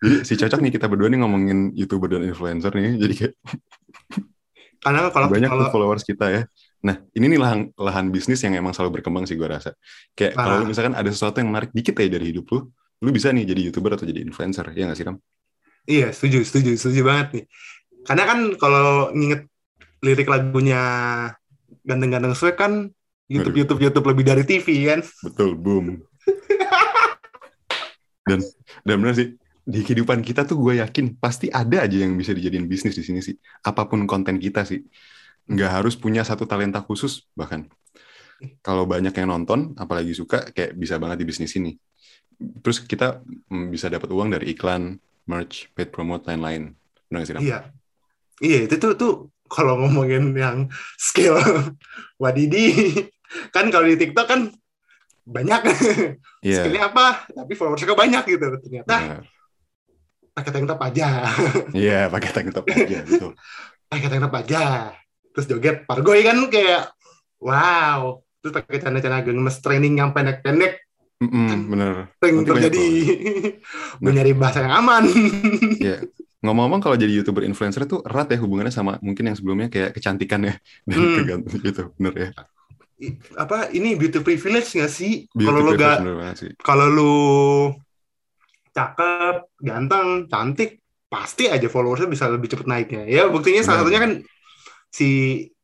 [0.00, 2.96] Jadi si cocok nih kita berdua nih ngomongin youtuber dan influencer nih.
[2.96, 3.34] Jadi kayak
[4.84, 6.42] karena kalau banyak kalau followers kita ya.
[6.84, 9.72] Nah, ini nih lahan, lahan bisnis yang emang selalu berkembang sih gue rasa.
[10.12, 10.60] Kayak Parah.
[10.60, 12.68] kalau misalkan ada sesuatu yang menarik dikit aja dari hidup lu,
[13.00, 15.16] lu bisa nih jadi youtuber atau jadi influencer, ya nggak sih Ram?
[15.84, 17.44] iya setuju setuju setuju banget nih
[18.04, 19.48] karena kan kalau nginget
[20.04, 20.82] lirik lagunya
[21.84, 22.92] ganteng-ganteng swag kan
[23.28, 23.56] YouTube.
[23.56, 26.04] YouTube YouTube lebih dari TV kan Betul, boom.
[28.28, 28.40] dan
[28.84, 32.68] dan benar sih di kehidupan kita tuh gue yakin pasti ada aja yang bisa dijadiin
[32.68, 33.32] bisnis di sini sih.
[33.64, 34.84] Apa pun konten kita sih,
[35.48, 37.64] nggak harus punya satu talenta khusus bahkan.
[38.60, 41.72] Kalau banyak yang nonton, apalagi suka, kayak bisa banget di bisnis ini.
[42.60, 46.76] Terus kita mm, bisa dapat uang dari iklan, merch, paid promote, lain-lain.
[47.08, 47.36] Benar nggak sih?
[47.40, 47.58] Iya.
[48.44, 49.12] Iya, itu tuh tuh
[49.48, 51.38] kalau ngomongin yang skill
[52.22, 52.74] wadidi
[53.54, 54.40] kan kalau di TikTok kan
[55.24, 55.60] banyak
[56.44, 56.60] Iya.
[56.60, 59.22] skillnya apa tapi followersnya banyak gitu ternyata benar.
[60.34, 61.06] Pakai tank top aja
[61.72, 63.30] Iya, pakai tank top aja, betul.
[63.90, 64.62] pakai tank top aja
[65.34, 66.94] terus joget pargoy kan kayak
[67.42, 70.82] wow terus pakai celana-celana gemes training yang pendek-pendek
[71.22, 72.10] Mm-mm, bener.
[72.18, 72.86] sering terjadi
[74.02, 75.04] mencari bahasa yang aman
[75.84, 76.06] Iya.
[76.44, 80.44] Ngomong-ngomong kalau jadi youtuber influencer tuh erat ya hubungannya sama mungkin yang sebelumnya kayak kecantikan
[80.44, 80.54] ya
[80.88, 81.16] dan Hmm.
[81.16, 82.28] kegantung gitu, bener ya.
[83.00, 85.98] I- apa ini beauty privilege nggak sih kalau lu gak
[86.62, 87.12] kalau lu
[88.74, 93.06] cakep, ganteng, cantik, pasti aja followersnya bisa lebih cepet naiknya.
[93.06, 94.12] Ya buktinya salah satunya kan
[94.90, 95.08] si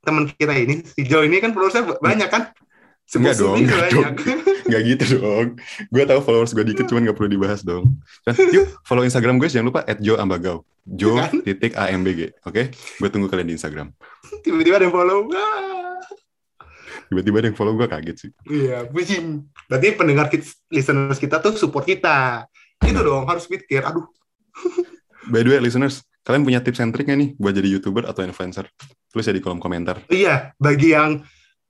[0.01, 2.55] teman kita ini, si Joe ini kan followersnya ba- banyak kan?
[3.11, 4.15] Enggak dong, enggak banyak.
[4.71, 5.47] Nggak gitu dong.
[5.91, 7.99] Gue tahu followers gue dikit cuman nggak perlu dibahas dong.
[8.23, 10.63] Dan, yuk follow Instagram gue jangan lupa @joambagau.
[10.87, 11.43] Jo Kan?
[11.43, 12.63] titik ambg, oke?
[12.71, 13.91] Gue tunggu kalian di Instagram.
[14.47, 15.27] Tiba-tiba ada yang follow.
[15.27, 15.99] Wah.
[17.11, 18.31] Tiba-tiba ada yang follow gue kaget sih.
[18.47, 19.43] Iya, pusing.
[19.67, 22.47] Berarti pendengar kita, listeners kita tuh support kita.
[22.81, 23.83] Itu dong, harus pikir.
[23.83, 24.07] Aduh,
[25.27, 28.25] By the way, listeners, kalian punya tips and trick nggak nih buat jadi youtuber atau
[28.25, 28.67] influencer?
[29.09, 30.01] Tulis ya di kolom komentar.
[30.09, 31.21] iya, bagi yang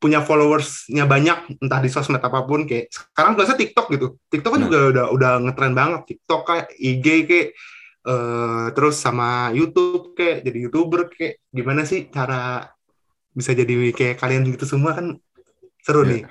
[0.01, 4.07] punya followersnya banyak, entah di sosmed apa pun, kayak sekarang biasa TikTok gitu.
[4.29, 4.67] TikTok kan Nah.
[4.67, 6.01] juga udah udah ngetren banget.
[6.09, 7.49] TikTok kayak IG kayak
[8.01, 12.65] eh, terus sama YouTube kayak jadi youtuber kayak gimana sih cara
[13.31, 15.21] bisa jadi kayak kalian gitu semua kan
[15.85, 16.09] seru Iya.
[16.09, 16.23] nih.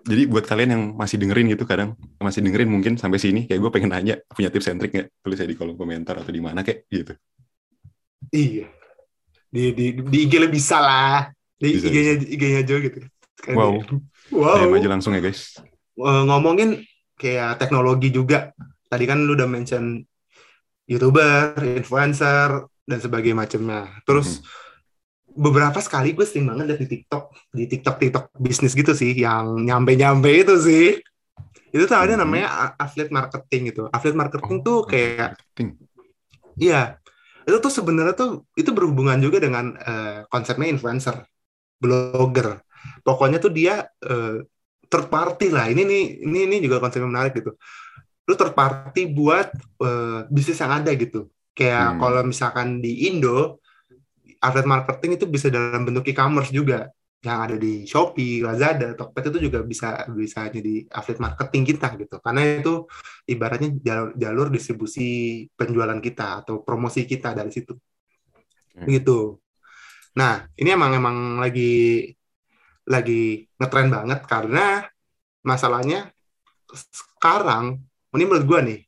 [0.00, 3.70] Jadi buat kalian yang masih dengerin gitu kadang masih dengerin mungkin sampai sini kayak gue
[3.72, 5.08] pengen nanya punya tips and trick nggak?
[5.20, 7.12] Tulis aja di kolom komentar atau di mana kayak gitu.
[8.32, 8.66] Iya.
[9.50, 11.18] Di di di IG lah bisa lah.
[11.60, 12.98] Di Bisa, IG-nya IG-nya Jo gitu.
[13.36, 13.72] Sekali Wow.
[14.32, 14.56] Wow.
[14.62, 15.60] DM aja langsung ya guys.
[16.00, 16.80] Eh, ngomongin
[17.20, 18.56] kayak teknologi juga.
[18.88, 20.00] Tadi kan lu udah mention
[20.88, 23.80] YouTuber, influencer dan sebagainya macamnya.
[24.02, 24.40] Terus
[25.40, 27.24] beberapa sekali gue sering banget liat di TikTok,
[27.56, 30.86] di TikTok TikTok bisnis gitu sih yang nyampe-nyampe itu sih.
[31.74, 32.20] Itu tuh ada Mhm.
[32.20, 33.82] namanya affiliate marketing gitu.
[33.94, 35.68] Affiliate marketing Oh, tuh kayak marketing.
[36.60, 37.00] Iya,
[37.48, 41.24] itu tuh sebenarnya tuh itu berhubungan juga dengan eh, konsepnya influencer,
[41.80, 42.60] blogger.
[43.06, 44.44] Pokoknya tuh dia eh,
[44.90, 45.70] third party lah.
[45.72, 47.54] Ini nih, ini ini juga konsepnya menarik gitu.
[48.28, 49.48] Lu third party buat
[49.84, 51.30] eh, bisnis yang ada gitu.
[51.56, 52.00] Kayak Hmm.
[52.02, 53.59] kalau misalkan di Indo,
[54.40, 56.88] affiliate marketing itu bisa dalam bentuk e-commerce juga.
[57.20, 62.16] Yang ada di Shopee, Lazada, Tokped itu juga bisa bisa jadi affiliate marketing kita gitu.
[62.24, 62.88] Karena itu
[63.28, 67.76] ibaratnya jalur, jalur distribusi penjualan kita atau promosi kita dari situ.
[67.76, 68.88] Oke.
[68.88, 69.36] Gitu.
[70.16, 72.08] Nah, ini emang emang lagi
[72.88, 74.88] lagi ngetren banget karena
[75.44, 76.10] masalahnya
[76.72, 77.84] sekarang
[78.16, 78.80] ini menurut gua nih.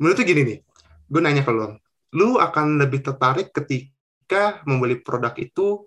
[0.00, 0.58] Menurut tuh gini nih.
[1.04, 1.76] Gue nanya ke lo,
[2.16, 3.93] lu akan lebih tertarik ketika
[4.68, 5.84] membeli produk itu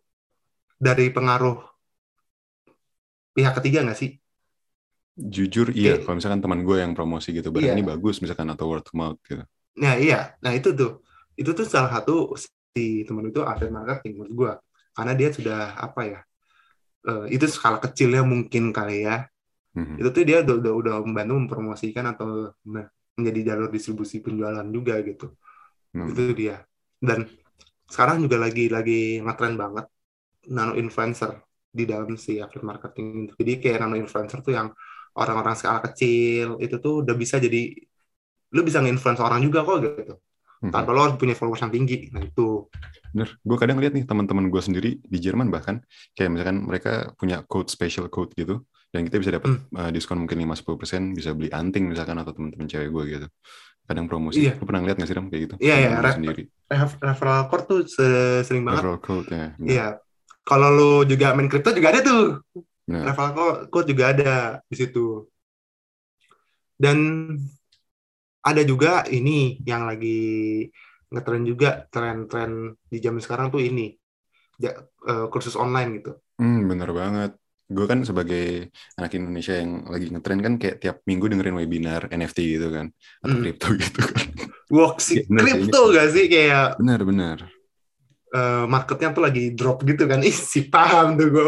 [0.77, 1.57] dari pengaruh
[3.35, 4.09] pihak ketiga nggak sih?
[5.17, 7.75] Jujur iya, kalau misalkan teman gue yang promosi gitu barang Iya.
[7.77, 9.41] ini bagus misalkan atau word of mouth gitu.
[9.77, 10.91] Nah iya, nah itu tuh,
[11.37, 14.51] itu tuh salah satu si teman itu affiliate marketing menurut gua,
[14.97, 16.19] karena dia sudah apa ya,
[17.09, 19.25] eh, itu skala kecilnya mungkin kali ya,
[19.77, 19.95] Mhm.
[19.99, 24.95] itu tuh dia udah, udah udah membantu mempromosikan atau me- menjadi jalur distribusi penjualan juga
[25.01, 25.33] gitu
[25.93, 26.09] Hmm.
[26.11, 26.55] itu dia
[27.01, 27.25] dan
[27.87, 29.85] sekarang juga lagi lagi ngetren banget
[30.51, 34.67] nano influencer di dalam si affiliate marketing jadi kayak nano influencer tuh yang
[35.17, 37.73] orang-orang skala kecil itu tuh udah bisa jadi
[38.55, 40.15] lu bisa nge-influence orang juga kok gitu.
[40.57, 40.73] Mhm.
[40.73, 42.09] tanpa lo harus punya followers yang tinggi.
[42.09, 42.65] Nah itu.
[43.13, 45.85] Bener, gue kadang lihat nih teman-teman gue sendiri di Jerman bahkan
[46.17, 50.39] kayak misalkan mereka punya code special code gitu dan kita bisa dapat uh, diskon mungkin
[50.47, 53.27] 5-10% bisa beli anting misalkan atau teman-teman cewek gue gitu.
[53.87, 54.43] Kadang promosi.
[54.43, 54.59] Iya.
[54.59, 55.55] lu pernah ngeliat nggak sih Ram kayak gitu.
[55.63, 56.43] Iya, iya, ref- sendiri.
[56.67, 58.83] Ref- referral code tuh se- sering banget.
[58.83, 59.87] Referral code ya iya.
[60.47, 62.23] Kalau lu juga main crypto juga ada tuh.
[62.87, 63.03] Bener.
[63.11, 63.31] referral
[63.67, 64.33] code, juga ada
[64.63, 65.27] di situ.
[66.79, 66.97] Dan
[68.43, 70.63] ada juga ini yang lagi
[71.11, 73.91] ngetren juga tren-tren di zaman sekarang tuh ini.
[74.55, 76.11] Ja- eh, kursus online gitu.
[76.39, 77.31] Hmm, bener banget.
[77.67, 82.55] Gue kan sebagai anak Indonesia yang lagi ngetren kan kayak tiap minggu dengerin webinar NFT
[82.55, 82.87] gitu kan.
[83.19, 83.43] Atau Hmm.
[83.43, 84.27] kripto gitu kan.
[84.71, 87.37] Wah, si bener sih, kripto gak sih kayak Bener, bener.
[88.27, 91.47] eh, marketnya tuh lagi drop gitu kan ih si paham tuh gue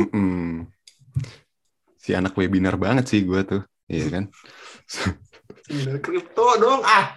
[0.00, 0.64] Mm-mm.
[1.96, 3.62] Si anak webinar banget sih gue tuh.
[3.88, 4.24] Iya kan?
[6.00, 6.80] kripto dong.
[6.82, 7.14] Ah.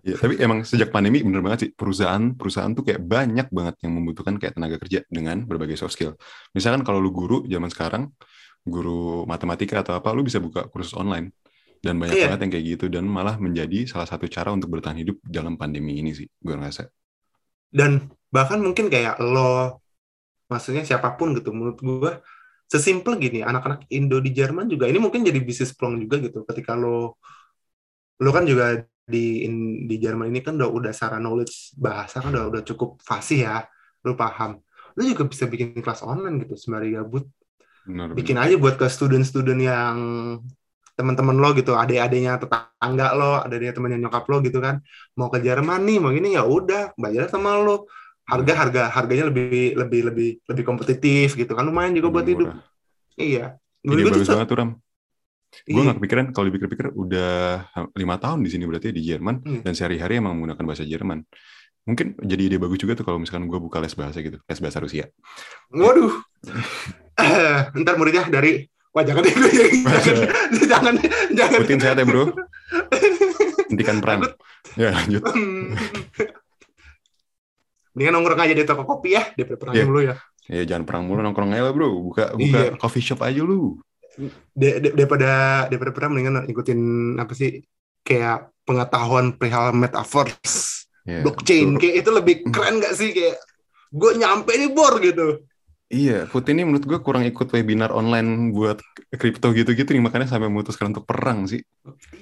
[0.00, 1.70] Ya, tapi emang sejak pandemi bener banget sih.
[1.76, 6.16] Perusahaan perusahaan tuh kayak banyak banget yang membutuhkan kayak tenaga kerja dengan berbagai soft skill.
[6.56, 8.08] Misalkan kalau lu guru zaman sekarang,
[8.64, 11.36] guru matematika atau apa, lu bisa buka kursus online.
[11.82, 12.26] Dan banyak Iya.
[12.30, 12.84] banget yang kayak gitu.
[12.88, 16.86] Dan malah menjadi salah satu cara untuk bertahan hidup dalam pandemi ini sih, gue ngerasa.
[17.72, 19.80] dan bahkan mungkin kayak lo
[20.44, 22.12] maksudnya siapa pun gitu menurut gue
[22.68, 26.44] sesimpel gini anak-anak Indo di Jerman juga ini mungkin jadi bisnis peluang juga gitu.
[26.44, 27.16] Ketika lo
[28.20, 32.30] lo kan juga di in- di Jerman ini kan udah udah secara knowledge bahasa kan
[32.34, 33.56] udah udah cukup fasih ya
[34.04, 34.60] lo paham.
[34.94, 37.24] Lo juga bisa bikin kelas online gitu sembari gabut.
[37.82, 39.96] Bener, bikin aja buat ke student-student yang
[40.92, 44.78] teman-teman lo gitu adik-adiknya tetangga lo adiknya temannya nyokap lo gitu kan.
[45.18, 47.88] Mau ke Jerman nih mau gini ya udah bayar sama lo
[48.22, 52.48] harga harga harganya lebih lebih lebih lebih kompetitif gitu kan lumayan juga buat Lebih hidup.
[52.54, 52.64] murah.
[53.18, 53.46] iya.
[53.82, 54.70] Ide gua bagus banget tuh Ram.
[55.62, 55.88] Gue iya.
[55.92, 57.32] gak kepikiran kalau dipikir-pikir udah
[57.92, 59.60] lima tahun di sini berarti di Jerman Iya.
[59.62, 61.22] dan sehari-hari emang menggunakan bahasa Jerman.
[61.82, 64.78] Mungkin jadi ide bagus juga tuh kalau misalkan gue buka les bahasa gitu, les bahasa
[64.78, 65.06] Rusia.
[65.68, 66.14] waduh
[67.14, 69.34] Eh, ntar muridnya dari wah jangan deh
[69.92, 70.14] jangan
[70.64, 70.94] jangan
[71.30, 72.32] jangan Putin sehat ya bro.
[73.68, 74.20] Hentikan perang.
[74.74, 75.20] Ya lanjut.
[77.92, 79.84] mendingan nongkrong aja di toko kopi ya daripada perang Iya.
[79.84, 80.16] dulu ya
[80.50, 81.88] Ya jangan perang mulu nongkrong aja lah bro.
[82.02, 82.74] Buka buka Iya.
[82.74, 83.78] coffee shop aja lu.
[84.52, 85.30] Da- da- daripada
[85.66, 86.80] daripada perang mendingan ikutin
[87.16, 87.64] apa sih
[88.04, 91.80] kayak pengetahuan perihal metaverse, Ya, blockchain betul.
[91.80, 93.36] kayak itu lebih keren gak sih kayak
[93.90, 95.42] gue nyampe nih bor gitu.
[95.92, 98.80] Iya, Putin ini menurut gue kurang ikut webinar online buat
[99.12, 101.60] kripto gitu-gitu nih makanya sampai memutuskan untuk perang sih.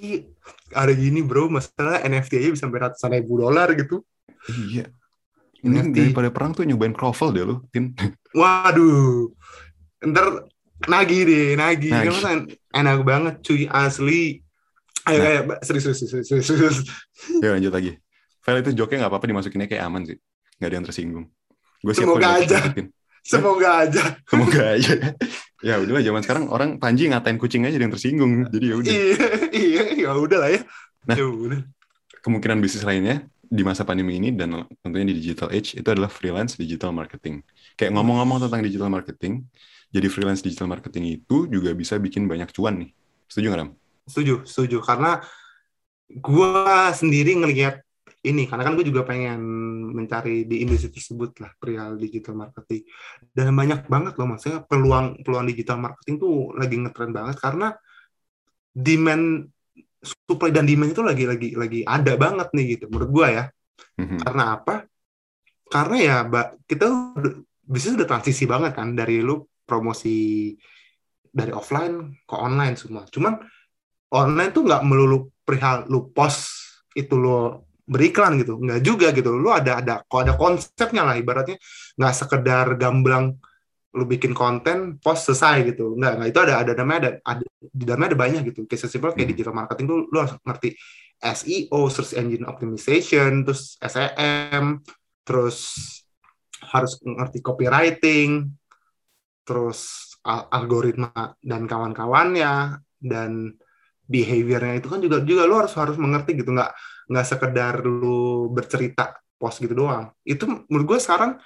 [0.03, 0.27] Ih,
[0.71, 4.03] Ada gini bro, masalah NFT aja bisa sampai ratusan ribu dolar gitu.
[4.49, 4.91] Iya.
[5.61, 5.95] Ini NFT.
[6.11, 7.95] daripada perang tuh nyobain crovel deh lu, Tin.
[8.33, 9.31] Waduh,
[10.03, 10.51] ntar
[10.89, 11.93] nagih deh, nagih.
[11.93, 12.21] Nagih.
[12.23, 12.39] Kan
[12.73, 14.41] enak banget cuy asli.
[15.09, 15.25] Ayo Nah.
[15.25, 16.47] kayak serius serius serius serius.
[16.47, 16.77] serius.
[17.41, 17.93] Ya lanjut lagi.
[18.41, 20.17] File itu joknya nggak apa-apa dimasukinnya kayak aman sih.
[20.61, 21.27] Nggak ada yang tersinggung.
[21.81, 22.59] Gue siap Semoga aja.
[23.31, 24.03] Semoga aja.
[24.31, 24.95] Semoga aja.
[25.61, 28.49] ya udahlah zaman sekarang orang Panji ngatain kucing aja yang tersinggung.
[28.49, 28.91] Jadi ya udah.
[28.93, 30.61] Iya, iya, ya udah lah ya.
[31.09, 31.17] Nah.
[31.17, 31.61] Ya udah.
[32.21, 36.55] Kemungkinan bisnis lainnya di masa pandemi ini dan tentunya di digital age itu adalah freelance
[36.55, 37.43] digital marketing.
[37.75, 39.49] Kayak ngomong-ngomong tentang digital marketing,
[39.91, 42.91] jadi freelance digital marketing itu juga bisa bikin banyak cuan nih.
[43.27, 43.71] Setuju nggak Ram?
[44.07, 44.79] Setuju, setuju.
[44.83, 45.19] Karena
[46.11, 47.83] gua sendiri ngelihat
[48.21, 49.41] ini, karena kan gue juga pengen
[49.97, 52.85] mencari di industri tersebut lah perihal digital marketing.
[53.33, 57.73] Dan banyak banget loh, maksudnya peluang peluang digital marketing tuh lagi ngetren banget karena
[58.71, 59.49] demand
[60.05, 63.45] supply dan demand itu lagi lagi lagi ada banget nih gitu menurut gua ya.
[63.97, 64.21] Mhm.
[64.21, 64.75] Karena apa?
[65.71, 66.17] Karena ya,
[66.67, 66.87] kita
[67.63, 70.51] bisnis udah transisi banget kan dari lu promosi
[71.31, 73.07] dari offline ke online semua.
[73.07, 73.39] Cuman
[74.11, 76.51] online tuh nggak melulu perihal lu post
[76.99, 79.39] itu lo beriklan gitu, nggak juga gitu.
[79.39, 81.55] Lu ada ada kok ada konsepnya lah ibaratnya
[81.95, 83.39] nggak sekedar gamblang
[83.91, 85.95] lu bikin konten post selesai gitu.
[85.99, 88.67] Nggak, nggak itu ada ada namanya ada, ada di dalamnya ada banyak gitu.
[88.67, 89.35] Kayak sesimpel kayak Hmm.
[89.35, 90.69] digital marketing tuh lu harus ngerti
[91.21, 94.81] SEO, search engine optimization, terus SEM,
[95.27, 95.59] terus
[96.71, 98.49] harus ngerti copywriting,
[99.45, 103.57] terus al- algoritma dan kawan-kawannya dan
[104.11, 106.51] behaviornya itu kan juga juga lu harus harus mengerti gitu.
[106.51, 106.73] Nggak
[107.11, 110.11] nggak sekedar lu bercerita post gitu doang.
[110.27, 111.39] Itu menurut gue sekarang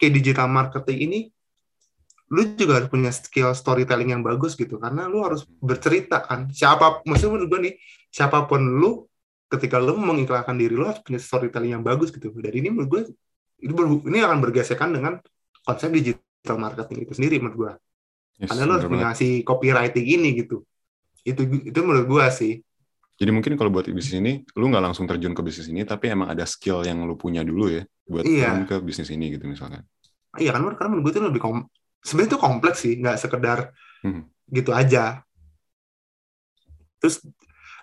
[0.00, 1.20] kayak digital marketing ini
[2.32, 4.80] lu juga harus punya skill storytelling yang bagus gitu.
[4.80, 6.48] Karena lu harus bercerita kan.
[6.48, 7.74] Siapa maksudnya menurut gue nih
[8.08, 9.04] siapa pun lu
[9.52, 12.32] ketika lu mengiklankan diri lu harus punya storytelling yang bagus gitu.
[12.40, 13.02] Dan ini menurut gue
[14.08, 15.20] ini akan bergesekan dengan
[15.62, 17.72] konsep digital marketing itu sendiri menurut gue
[18.42, 20.66] Yes, karena lu harus si copywriting ini gitu
[21.22, 22.54] itu itu menurut gue sih
[23.20, 26.34] Jadi mungkin kalau buat bisnis ini, lu nggak langsung terjun ke bisnis ini, tapi emang
[26.34, 28.50] ada skill yang lu punya dulu ya, buat Iya.
[28.50, 29.86] turun ke bisnis ini gitu misalkan.
[30.42, 31.58] iya kan karena menurut gue itu lebih kom
[32.02, 33.58] sebenarnya itu kompleks sih nggak sekedar
[34.02, 34.26] Hmm.
[34.50, 35.22] gitu aja
[36.98, 37.22] terus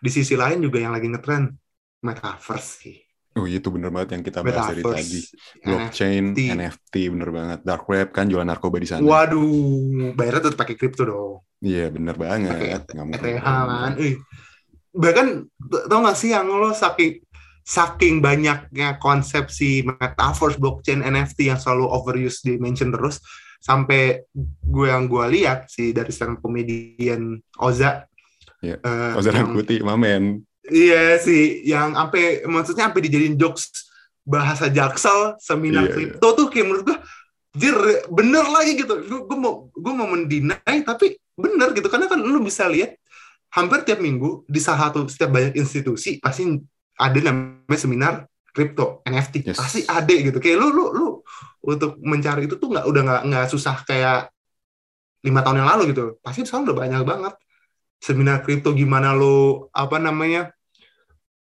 [0.04, 1.56] di sisi lain juga yang lagi ngetren
[2.04, 2.98] metaverse sih
[3.40, 5.20] Oh iya, itu bener banget yang kita bahas dari tadi.
[5.64, 6.40] Blockchain, NFT.
[6.52, 7.60] NFT, bener banget.
[7.64, 9.00] Dark web kan jualan narkoba di sana.
[9.00, 12.84] waduh bayarnya tetap pakai kripto dong Iya bener banget.
[12.84, 13.92] ETH kan
[14.90, 15.28] bahkan
[15.88, 17.22] tau gak sih yang lo saking
[17.62, 23.22] saking banyaknya konsepsi metaverse blockchain NFT yang selalu overuse di mention terus
[23.62, 24.26] sampai
[24.66, 28.10] gue yang gue lihat sih dari stand komedian Oza
[28.60, 28.76] Iya.
[28.84, 30.44] eh, Ozar yang- mamen.
[30.70, 33.90] Iya sih, yang sampai maksudnya sampai dijadiin jokes
[34.24, 36.98] bahasa jaksel seminar Iya, kripto tuh kayak menurut gua
[37.58, 37.76] jir
[38.14, 38.94] bener lagi gitu.
[39.10, 41.90] Gua, gua mau gua mau mendinai tapi bener gitu.
[41.90, 42.94] Karena kan lu bisa lihat
[43.50, 46.46] hampir tiap minggu di salah satu setiap banyak institusi pasti
[47.00, 48.14] ada namanya seminar
[48.54, 49.58] kripto NFT Yes.
[49.58, 50.38] pasti ada gitu.
[50.38, 51.08] Kayak lu lu lu
[51.66, 54.30] untuk mencari itu tuh nggak udah nggak nggak susah kayak
[55.26, 56.04] lima tahun yang lalu gitu.
[56.22, 57.34] Pasti sekarang udah banyak banget.
[58.00, 60.54] Seminar kripto gimana lo apa namanya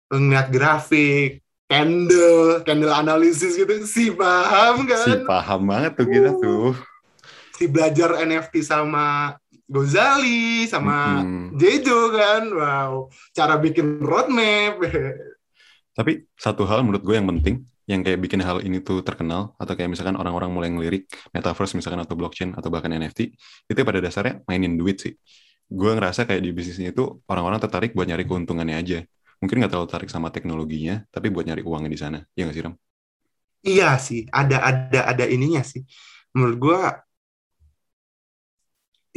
[0.10, 6.40] ngeliat grafik candle candle analisis gitu si paham kan Si paham banget tuh kita Uh.
[6.40, 6.70] tuh.
[7.54, 9.36] si belajar NFT sama
[9.68, 11.60] Gozali sama Mm-mm.
[11.60, 12.92] Jejo kan wow
[13.32, 14.80] cara bikin roadmap
[15.98, 19.74] Tapi satu hal menurut gue yang penting, yang kayak bikin hal ini tuh terkenal, atau
[19.74, 23.34] kayak misalkan orang-orang mulai ngelirik metaverse misalkan atau blockchain atau bahkan NFT,
[23.66, 25.18] itu pada dasarnya mainin duit sih.
[25.66, 29.00] Gue ngerasa kayak di bisnis ini tuh orang-orang tertarik buat nyari keuntungannya aja.
[29.42, 32.20] Mungkin nggak terlalu tertarik sama teknologinya, tapi buat nyari uangnya di sana.
[32.36, 32.76] Iya nggak sih, Ram?
[33.68, 35.82] iya sih ada ada ada ininya sih
[36.36, 36.80] menurut gua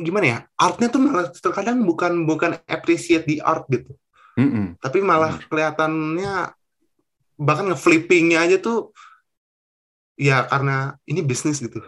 [0.00, 3.92] gimana ya artnya tuh malah terkadang bukan bukan appreciate di art gitu
[4.40, 4.80] Mm-mm.
[4.80, 5.48] tapi malah Benar.
[5.50, 6.34] kelihatannya
[7.36, 8.92] bahkan nge-flippingnya aja tuh
[10.16, 11.80] ya karena ini bisnis gitu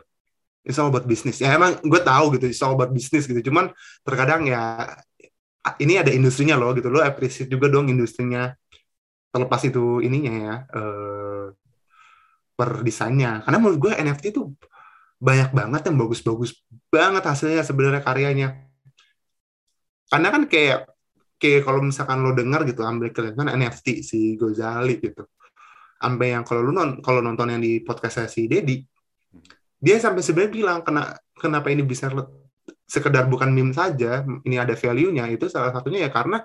[0.64, 3.72] it's all about business ya emang gue tahu gitu it's all about business gitu cuman
[4.04, 4.92] terkadang ya
[5.82, 6.90] ini ada industrinya loh gitu.
[6.90, 8.50] Lo appreciate juga dong industrinya.
[9.32, 11.46] Terlepas itu ininya ya eh,
[12.52, 14.52] per desainnya karena menurut gue NFT tuh
[15.16, 16.52] banyak banget yang bagus-bagus
[16.92, 18.48] banget hasilnya sebenarnya karyanya.
[20.12, 20.92] Karena kan kayak
[21.40, 25.24] kayak kalau misalkan lo dengar gitu ambil kan NFT si Gozali gitu.
[25.96, 28.82] Sampai yang kalau lu non kalau nonton yang di podcast si Dedi
[29.82, 32.06] dia sampai sebenarnya bilang kena kenapa ini bisa
[32.86, 36.42] sekedar bukan meme saja ini ada value-nya itu salah satunya ya karena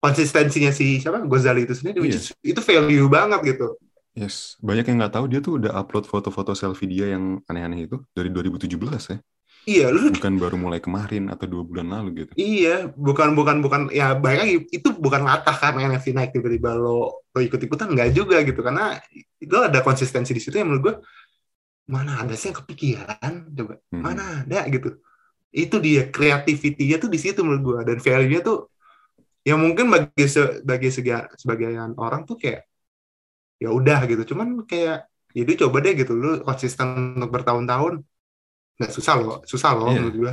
[0.00, 2.16] konsistensinya si siapa Gozali itu sendiri Iya.
[2.20, 3.76] is- itu value banget gitu
[4.10, 7.96] Yes, banyak yang nggak tahu dia tuh udah upload foto-foto selfie dia yang aneh-aneh itu
[8.10, 9.18] dari 2017 ya.
[9.70, 12.32] iya lu Bukan baru mulai kemarin atau dua bulan lalu gitu.
[12.34, 17.22] Iya, bukan bukan bukan ya baik lagi itu bukan latah kan NFT naik tiba-tiba lo
[17.30, 18.98] lo ikut ikutan nggak juga gitu karena
[19.38, 20.94] itu ada konsistensi di situ yang menurut gue
[21.90, 24.02] mana ada sih yang kepikiran coba Mhm.
[24.02, 24.88] mana ada gitu
[25.50, 28.56] itu dia creativity-nya tuh di situ menurut gue dan value-nya tuh
[29.48, 32.62] ya mungkin bagi se- bagi sega- sebagian orang tuh kayak
[33.62, 34.22] ya udah gitu.
[34.34, 36.12] Cuman kayak jadi coba deh gitu.
[36.16, 36.88] Lu konsisten
[37.18, 37.94] untuk bertahun-tahun.
[38.78, 39.98] Nggak susah loh susah loh Iya.
[40.00, 40.32] menurut gue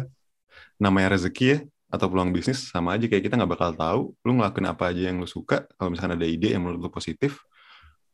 [0.84, 1.57] namanya rezeki ya
[1.93, 5.18] atau peluang bisnis sama aja kayak kita nggak bakal tahu lu ngelakuin apa aja yang
[5.24, 5.65] lu suka.
[5.78, 7.32] Kalau misalkan ada ide yang menurut lu positif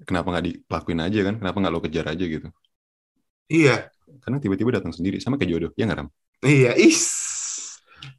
[0.08, 1.36] kenapa nggak dilakuin aja kan?
[1.42, 2.48] Kenapa nggak lu kejar aja gitu?
[3.50, 3.92] Iya.
[4.24, 5.72] Karena tiba-tiba datang sendiri sama kayak jodoh.
[5.80, 6.10] Ya nggak ram
[6.44, 7.02] Iya, is.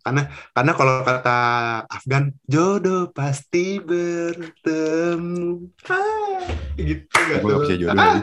[0.00, 1.38] Karena karena kalau kata
[1.86, 5.68] Afgan, jodoh pasti bertemu.
[5.86, 6.44] Ah,
[6.74, 8.20] gitu gue nggak percaya jodoh Ah.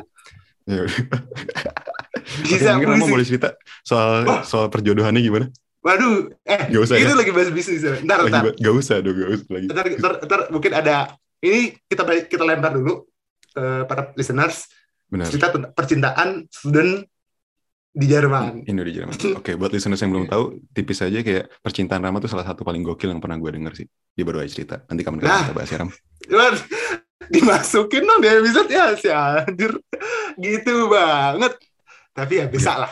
[0.63, 0.85] Ya.
[2.21, 3.11] Oke, bisa mungkin puisi.
[3.11, 3.49] boleh cerita
[3.81, 4.41] soal Oh.
[4.43, 5.47] soal perjodohannya gimana
[5.81, 7.17] Waduh, eh, Nggak usah, itu ya?
[7.17, 7.81] lagi bahas bisnis.
[7.81, 7.97] ya.
[7.99, 11.17] Ntar, ntar, gak usah dong gak usah lagi ntar, ntar, ntar mungkin ada.
[11.39, 13.09] Ini kita kita lempar dulu
[13.49, 14.69] ke para listeners
[15.09, 17.01] benar cerita percintaan student
[17.91, 18.63] di Jerman.
[18.63, 19.15] Indo di Jerman.
[19.35, 22.81] Oke, buat listeners yang belum tahu, tipis aja kayak percintaan Rama tuh salah satu paling
[22.87, 23.87] gokil yang pernah gue denger sih.
[24.15, 24.75] Dia baru aja cerita.
[24.87, 25.43] Nanti kapan-kapan Nah.
[25.43, 25.89] kita bahas ya, Ram.
[27.31, 29.75] Dimasukin dong di episode ya si anjir.
[30.39, 31.53] Gitu banget.
[32.15, 32.91] Tapi ya bisa lah.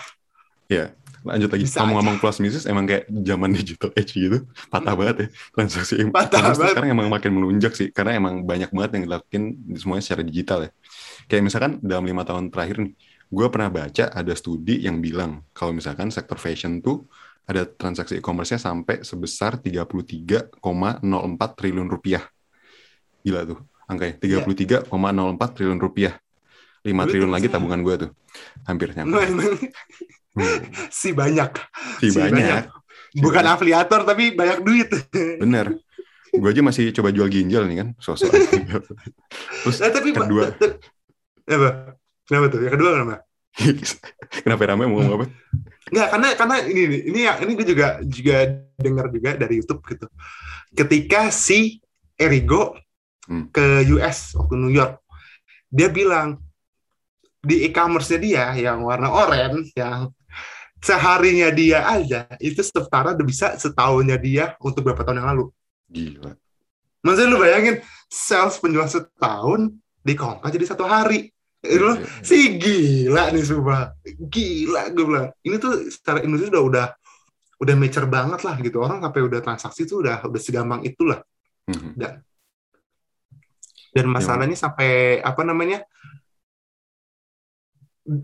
[1.24, 1.64] Lanjut lagi.
[1.68, 4.38] Bisa Ngomong-ngomong plus minus, emang kayak zaman digital age gitu.
[4.72, 5.28] Patah banget ya.
[5.56, 5.96] Transaksi.
[6.08, 6.72] Patah banget.
[6.76, 7.92] sekarang emang makin melunjak sih.
[7.92, 9.44] Karena emang banyak banget yang dilakuin
[9.76, 10.72] semuanya secara digital ya.
[11.28, 12.94] Kayak misalkan dalam lima tahun terakhir nih,
[13.30, 17.06] gue pernah baca ada studi yang bilang kalau misalkan sektor fashion tuh
[17.50, 20.62] ada transaksi e-commerce-nya sampai sebesar 33,04
[21.58, 22.22] triliun rupiah.
[23.26, 23.58] Gila tuh,
[23.90, 24.86] angkanya 33,04
[25.58, 26.14] triliun rupiah.
[26.86, 28.12] 5 Duit triliun lagi tabungan gue tuh.
[28.70, 29.18] Hampir nyampe.
[29.18, 30.62] Hmm,
[31.02, 31.52] si banyak.
[31.98, 32.70] si Si banyak.
[33.18, 34.90] Bukan afiliator tapi banyak duit.
[35.42, 35.74] Bener.
[36.30, 38.30] Gue aja masih coba jual ginjal nih kan, sosok.
[39.66, 40.54] Terus Nah, tapi kedua,
[41.50, 41.99] apa?
[42.30, 42.60] Kenapa tuh?
[42.62, 43.16] Yang kedua kenapa?
[44.46, 45.26] kenapa rame mau ngomong apa?
[45.90, 48.36] Enggak, karena karena ini ini ini gue juga juga
[48.78, 50.06] dengar juga dari YouTube gitu.
[50.78, 51.82] Ketika si
[52.14, 52.78] Erigo
[53.30, 53.46] Hmm.
[53.54, 55.06] ke US waktu New York,
[55.70, 56.42] dia bilang
[57.46, 60.10] di e-commerce-nya dia yang warna oranye yang
[60.82, 65.46] seharinya dia aja itu setara udah bisa setahunnya dia untuk beberapa tahun yang lalu.
[65.94, 66.34] Gila.
[67.06, 67.76] Maksudnya lu bayangin
[68.10, 71.30] sales penjualan setahun dikongkak jadi satu hari.
[71.60, 72.08] Lu Iya.
[72.24, 73.92] si gila nih sumpah
[74.32, 76.86] gila gue bilang ini tuh secara industri udah udah
[77.60, 81.20] udah mature banget lah gitu orang sampai udah transaksi tuh udah udah segampang itulah
[81.68, 82.00] Mhm.
[83.92, 85.84] dan masalahnya sampai apa namanya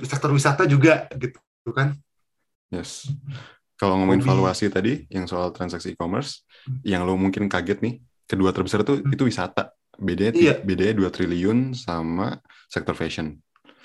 [0.08, 1.38] sektor wisata juga gitu
[1.76, 1.92] kan
[2.74, 3.12] Yes.
[3.78, 6.48] Kalau ngomongin valuasi tadi, yang soal transaksi e-commerce,
[6.82, 9.14] yang lo mungkin kaget nih, kedua terbesar tuh Hmm.
[9.14, 9.70] itu wisata.
[9.96, 10.54] Bedanya Iya.
[10.60, 13.38] bedanya 2 triliun sama sektor fashion.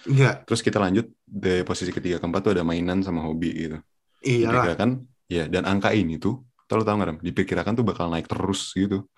[0.09, 3.79] iya Terus kita lanjut di posisi ketiga keempat tuh ada mainan sama hobi gitu.
[4.25, 4.91] iyalah Diperkirakan,
[5.29, 7.25] ya dan angka ini tuh, lo tau nggak?
[7.25, 9.09] Diperkirakan tuh bakal naik terus gitu.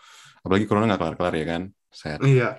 [0.43, 1.63] Apalagi corona nggak kelar-kelar ya kan?
[1.93, 2.25] Set.
[2.25, 2.57] iya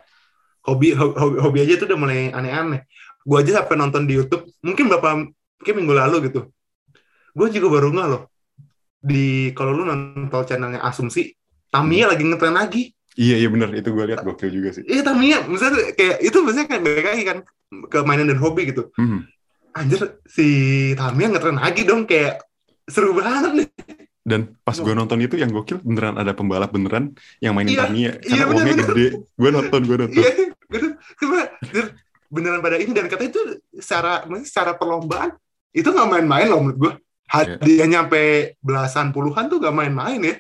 [0.64, 2.88] hobi hobi, hobi aja tuh udah mulai aneh-aneh
[3.24, 5.10] gue aja sampai nonton di YouTube mungkin berapa
[5.60, 6.42] mungkin minggu lalu gitu
[7.36, 8.24] gue juga baru nggak loh
[9.04, 11.36] di kalau lu nonton channelnya Asumsi
[11.68, 14.84] Tamiya lagi ngetren lagi Iya iya bener itu gue lihat gokil juga sih.
[14.90, 17.38] Iya Tamiya, misalnya kayak itu biasanya kayak balik lagi kan
[17.90, 18.90] ke mainan dan hobi gitu.
[18.98, 19.20] Mhm.
[19.74, 20.48] Anjir si
[20.98, 22.42] Tamiya ngetren lagi dong kayak
[22.90, 23.68] seru banget nih.
[24.24, 28.12] Dan pas gue nonton itu yang gokil beneran ada pembalap beneran yang mainin Iya, Tamiya
[28.24, 28.98] iya, karena uangnya bener-bener.
[28.98, 29.08] gede.
[29.38, 30.22] Gue nonton gue nonton.
[30.24, 30.32] Iya,
[30.74, 30.88] gitu.
[31.22, 31.40] Cuma
[32.34, 33.42] beneran pada ini dan katanya itu
[33.78, 35.38] secara maksudnya secara perlombaan
[35.70, 36.94] itu nggak main-main loh menurut gue.
[37.30, 40.36] Hadiahnya sampai belasan puluhan tuh nggak main-main ya.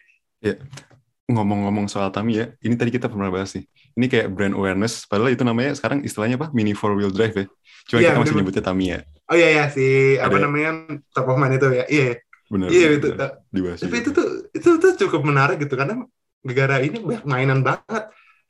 [1.33, 3.65] Ngomong-ngomong soal Tamiya, ini tadi kita pernah bahas nih.
[3.93, 6.49] Ini kayak brand awareness, padahal itu namanya sekarang istilahnya apa?
[6.53, 7.45] Mini four wheel drive ya.
[7.85, 8.37] Cuma Iya, kita masih bener-bener.
[8.39, 8.97] nyebutnya Tamiya.
[9.23, 9.85] Oh iya ya si
[10.19, 10.43] apa Ada.
[10.45, 10.69] namanya
[11.11, 11.85] top of mind itu ya.
[11.87, 12.09] Iya.
[12.47, 12.67] Benar.
[12.69, 13.07] Iya benar, itu.
[13.15, 13.31] benar.
[13.49, 14.01] Dibahas Tapi juga.
[14.03, 15.95] itu tuh itu tuh cukup menarik gitu karena
[16.43, 18.03] negara ini banyak mainan banget.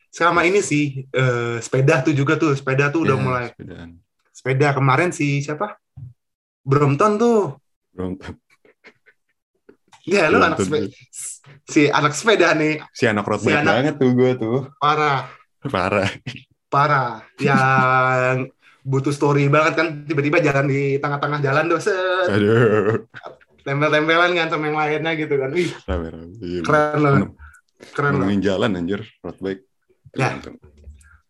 [0.09, 3.89] Sama ini sih eh, sepeda tuh juga tuh sepeda tuh udah Ya, mulai sepedaan.
[4.29, 5.77] sepeda kemarin si siapa
[6.63, 7.37] Brompton tuh
[7.93, 8.33] Brompton.
[10.03, 10.87] Ya lu anak Brompton.
[10.87, 10.87] sepeda
[11.63, 14.57] si anak sepeda nih Si anak road Si bike anak- banget tuh gue tuh.
[14.77, 15.27] parah
[15.63, 16.09] Parah.
[16.67, 18.51] parah yang
[18.83, 23.07] butuh story banget kan tiba-tiba jalan di tengah-tengah jalan tuh set Aduh.
[23.63, 25.71] tempel-tempelan kan sama yang lainnya gitu kan wih.
[26.43, 27.31] Iya, keren loh
[27.95, 29.63] keren loh jalan anjir, road bike.
[30.19, 30.35] Ya.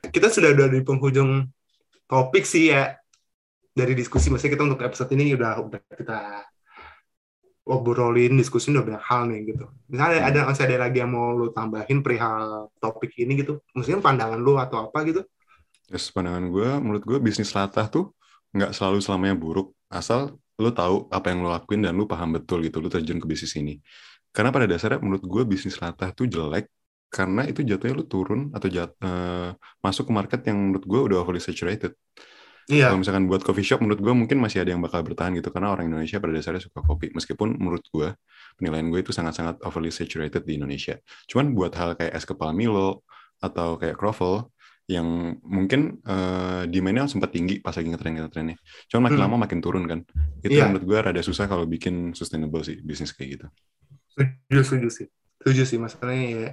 [0.03, 1.45] Kita sudah udah di penghujung
[2.09, 2.97] topik sih ya
[3.69, 6.19] dari diskusi maksudnya kita untuk episode ini udah udah kita
[7.63, 11.51] obrolin diskusi udah banyak hal nih gitu misalnya ada masih ada lagi yang mau lu
[11.55, 15.23] tambahin perihal topik ini gitu maksudnya pandangan lu atau apa gitu
[15.93, 18.17] Terus pandangan gue, menurut gue bisnis latah tuh
[18.55, 19.77] nggak selalu selamanya buruk.
[19.91, 23.27] Asal lu tahu apa yang lu lakuin dan lu paham betul gitu, lu terjun ke
[23.29, 23.77] bisnis ini.
[24.33, 26.65] Karena pada dasarnya menurut gue bisnis latah tuh jelek
[27.13, 29.53] karena itu jatuhnya lu turun atau jat, eh,
[29.85, 31.93] masuk ke market yang menurut gue udah overly saturated.
[32.69, 35.49] Iya Kalau misalkan buat coffee shop, menurut gue mungkin masih ada yang bakal bertahan gitu
[35.55, 37.11] karena orang Indonesia pada dasarnya suka kopi.
[37.15, 38.11] Meskipun menurut gue
[38.59, 40.99] penilaian gue itu sangat-sangat overly saturated di Indonesia.
[41.31, 43.03] Cuman buat hal kayak es kepal Milo
[43.39, 44.51] atau kayak croffle
[44.87, 48.57] yang mungkin eh demand-nya sempat tinggi pas lagi ngetren ngetrennya.
[48.91, 49.25] Cuman makin Hmm.
[49.31, 49.99] lama makin turun kan.
[50.43, 53.47] Itu yang menurut gue rada susah kalau bikin sustainable sih bisnis kayak gitu.
[54.13, 55.07] setuju setuju sih
[55.41, 56.49] setuju sih masalahnya ya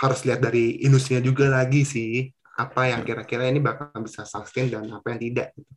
[0.00, 2.28] harus lihat dari industrinya juga lagi sih
[2.60, 3.06] apa yang Ya.
[3.14, 5.72] kira-kira ini bakal bisa sustain dan apa yang tidak gitu.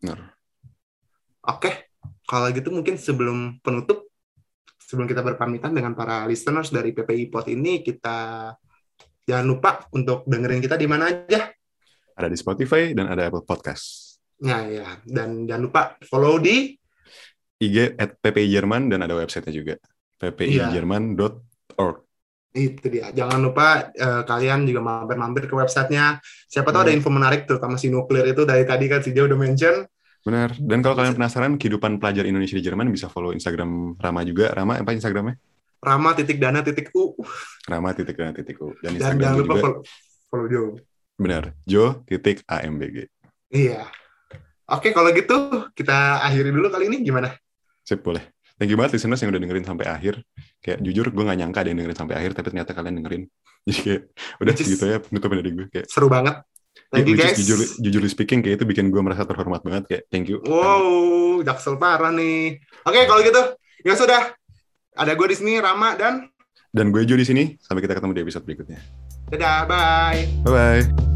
[0.00, 0.32] Benar.
[1.46, 1.92] Oke,
[2.24, 4.08] kalau gitu mungkin sebelum penutup,
[4.80, 8.50] sebelum kita berpamitan dengan para listeners dari PPI Pot ini, kita
[9.26, 11.52] jangan lupa untuk dengerin kita di mana aja.
[12.16, 14.16] Ada di Spotify dan ada Apple Podcast.
[14.40, 16.72] Nah ya, dan jangan lupa follow di
[17.56, 19.74] IG at PPI Jerman dan ada website-nya juga.
[20.16, 20.32] Iya.
[20.32, 22.05] ppijerman.org.
[22.56, 23.12] itu dia.
[23.12, 26.16] Jangan lupa eh, kalian juga mampir-mampir ke websitenya.
[26.48, 26.98] Siapa tahu ada Hmm.
[26.98, 29.84] info menarik, terutama si nuklir itu dari tadi kan si Jo udah mention.
[30.24, 30.56] Benar.
[30.58, 34.50] Dan kalau kalian penasaran kehidupan pelajar Indonesia di Jerman bisa follow Instagram Rama juga.
[34.50, 35.36] Rama apa Instagramnya?
[35.76, 37.14] Rama titik dana titik u
[37.68, 38.72] Rama titik dan titik U.
[38.82, 39.80] Dan dan Instagram jangan lupa juga follow,
[40.26, 40.62] follow Jo.
[41.14, 41.54] benar.
[41.62, 43.06] Jo titik AMBG.
[43.54, 43.86] Iya.
[44.66, 45.36] Oke, kalau gitu
[45.78, 47.30] kita akhiri dulu kali ini gimana?
[47.86, 48.34] Sip, boleh.
[48.56, 50.24] Thank you banget listeners yang udah dengerin sampai akhir.
[50.64, 53.22] Kayak jujur gue gak nyangka ada yang dengerin sampai akhir, tapi ternyata kalian dengerin.
[53.68, 54.02] Jadi kayak
[54.40, 55.66] udah is- segitu ya penutupan dari gue.
[55.68, 56.40] Kayak Seru banget.
[56.92, 57.36] Thank ya, you guys.
[57.36, 59.84] jujur, jujur speaking kayak itu bikin gue merasa terhormat banget.
[59.88, 60.40] Kayak thank you.
[60.44, 62.60] Wow, jaksel parah nih.
[62.84, 63.42] Oke, kalau gitu
[63.84, 64.32] ya sudah.
[64.96, 66.32] Ada gue di sini Rama dan
[66.72, 67.56] Dan gue Jo di sini.
[67.60, 68.80] Sampai kita ketemu di episode berikutnya.
[69.28, 70.20] dadah, bye.
[70.44, 71.15] Bye bye.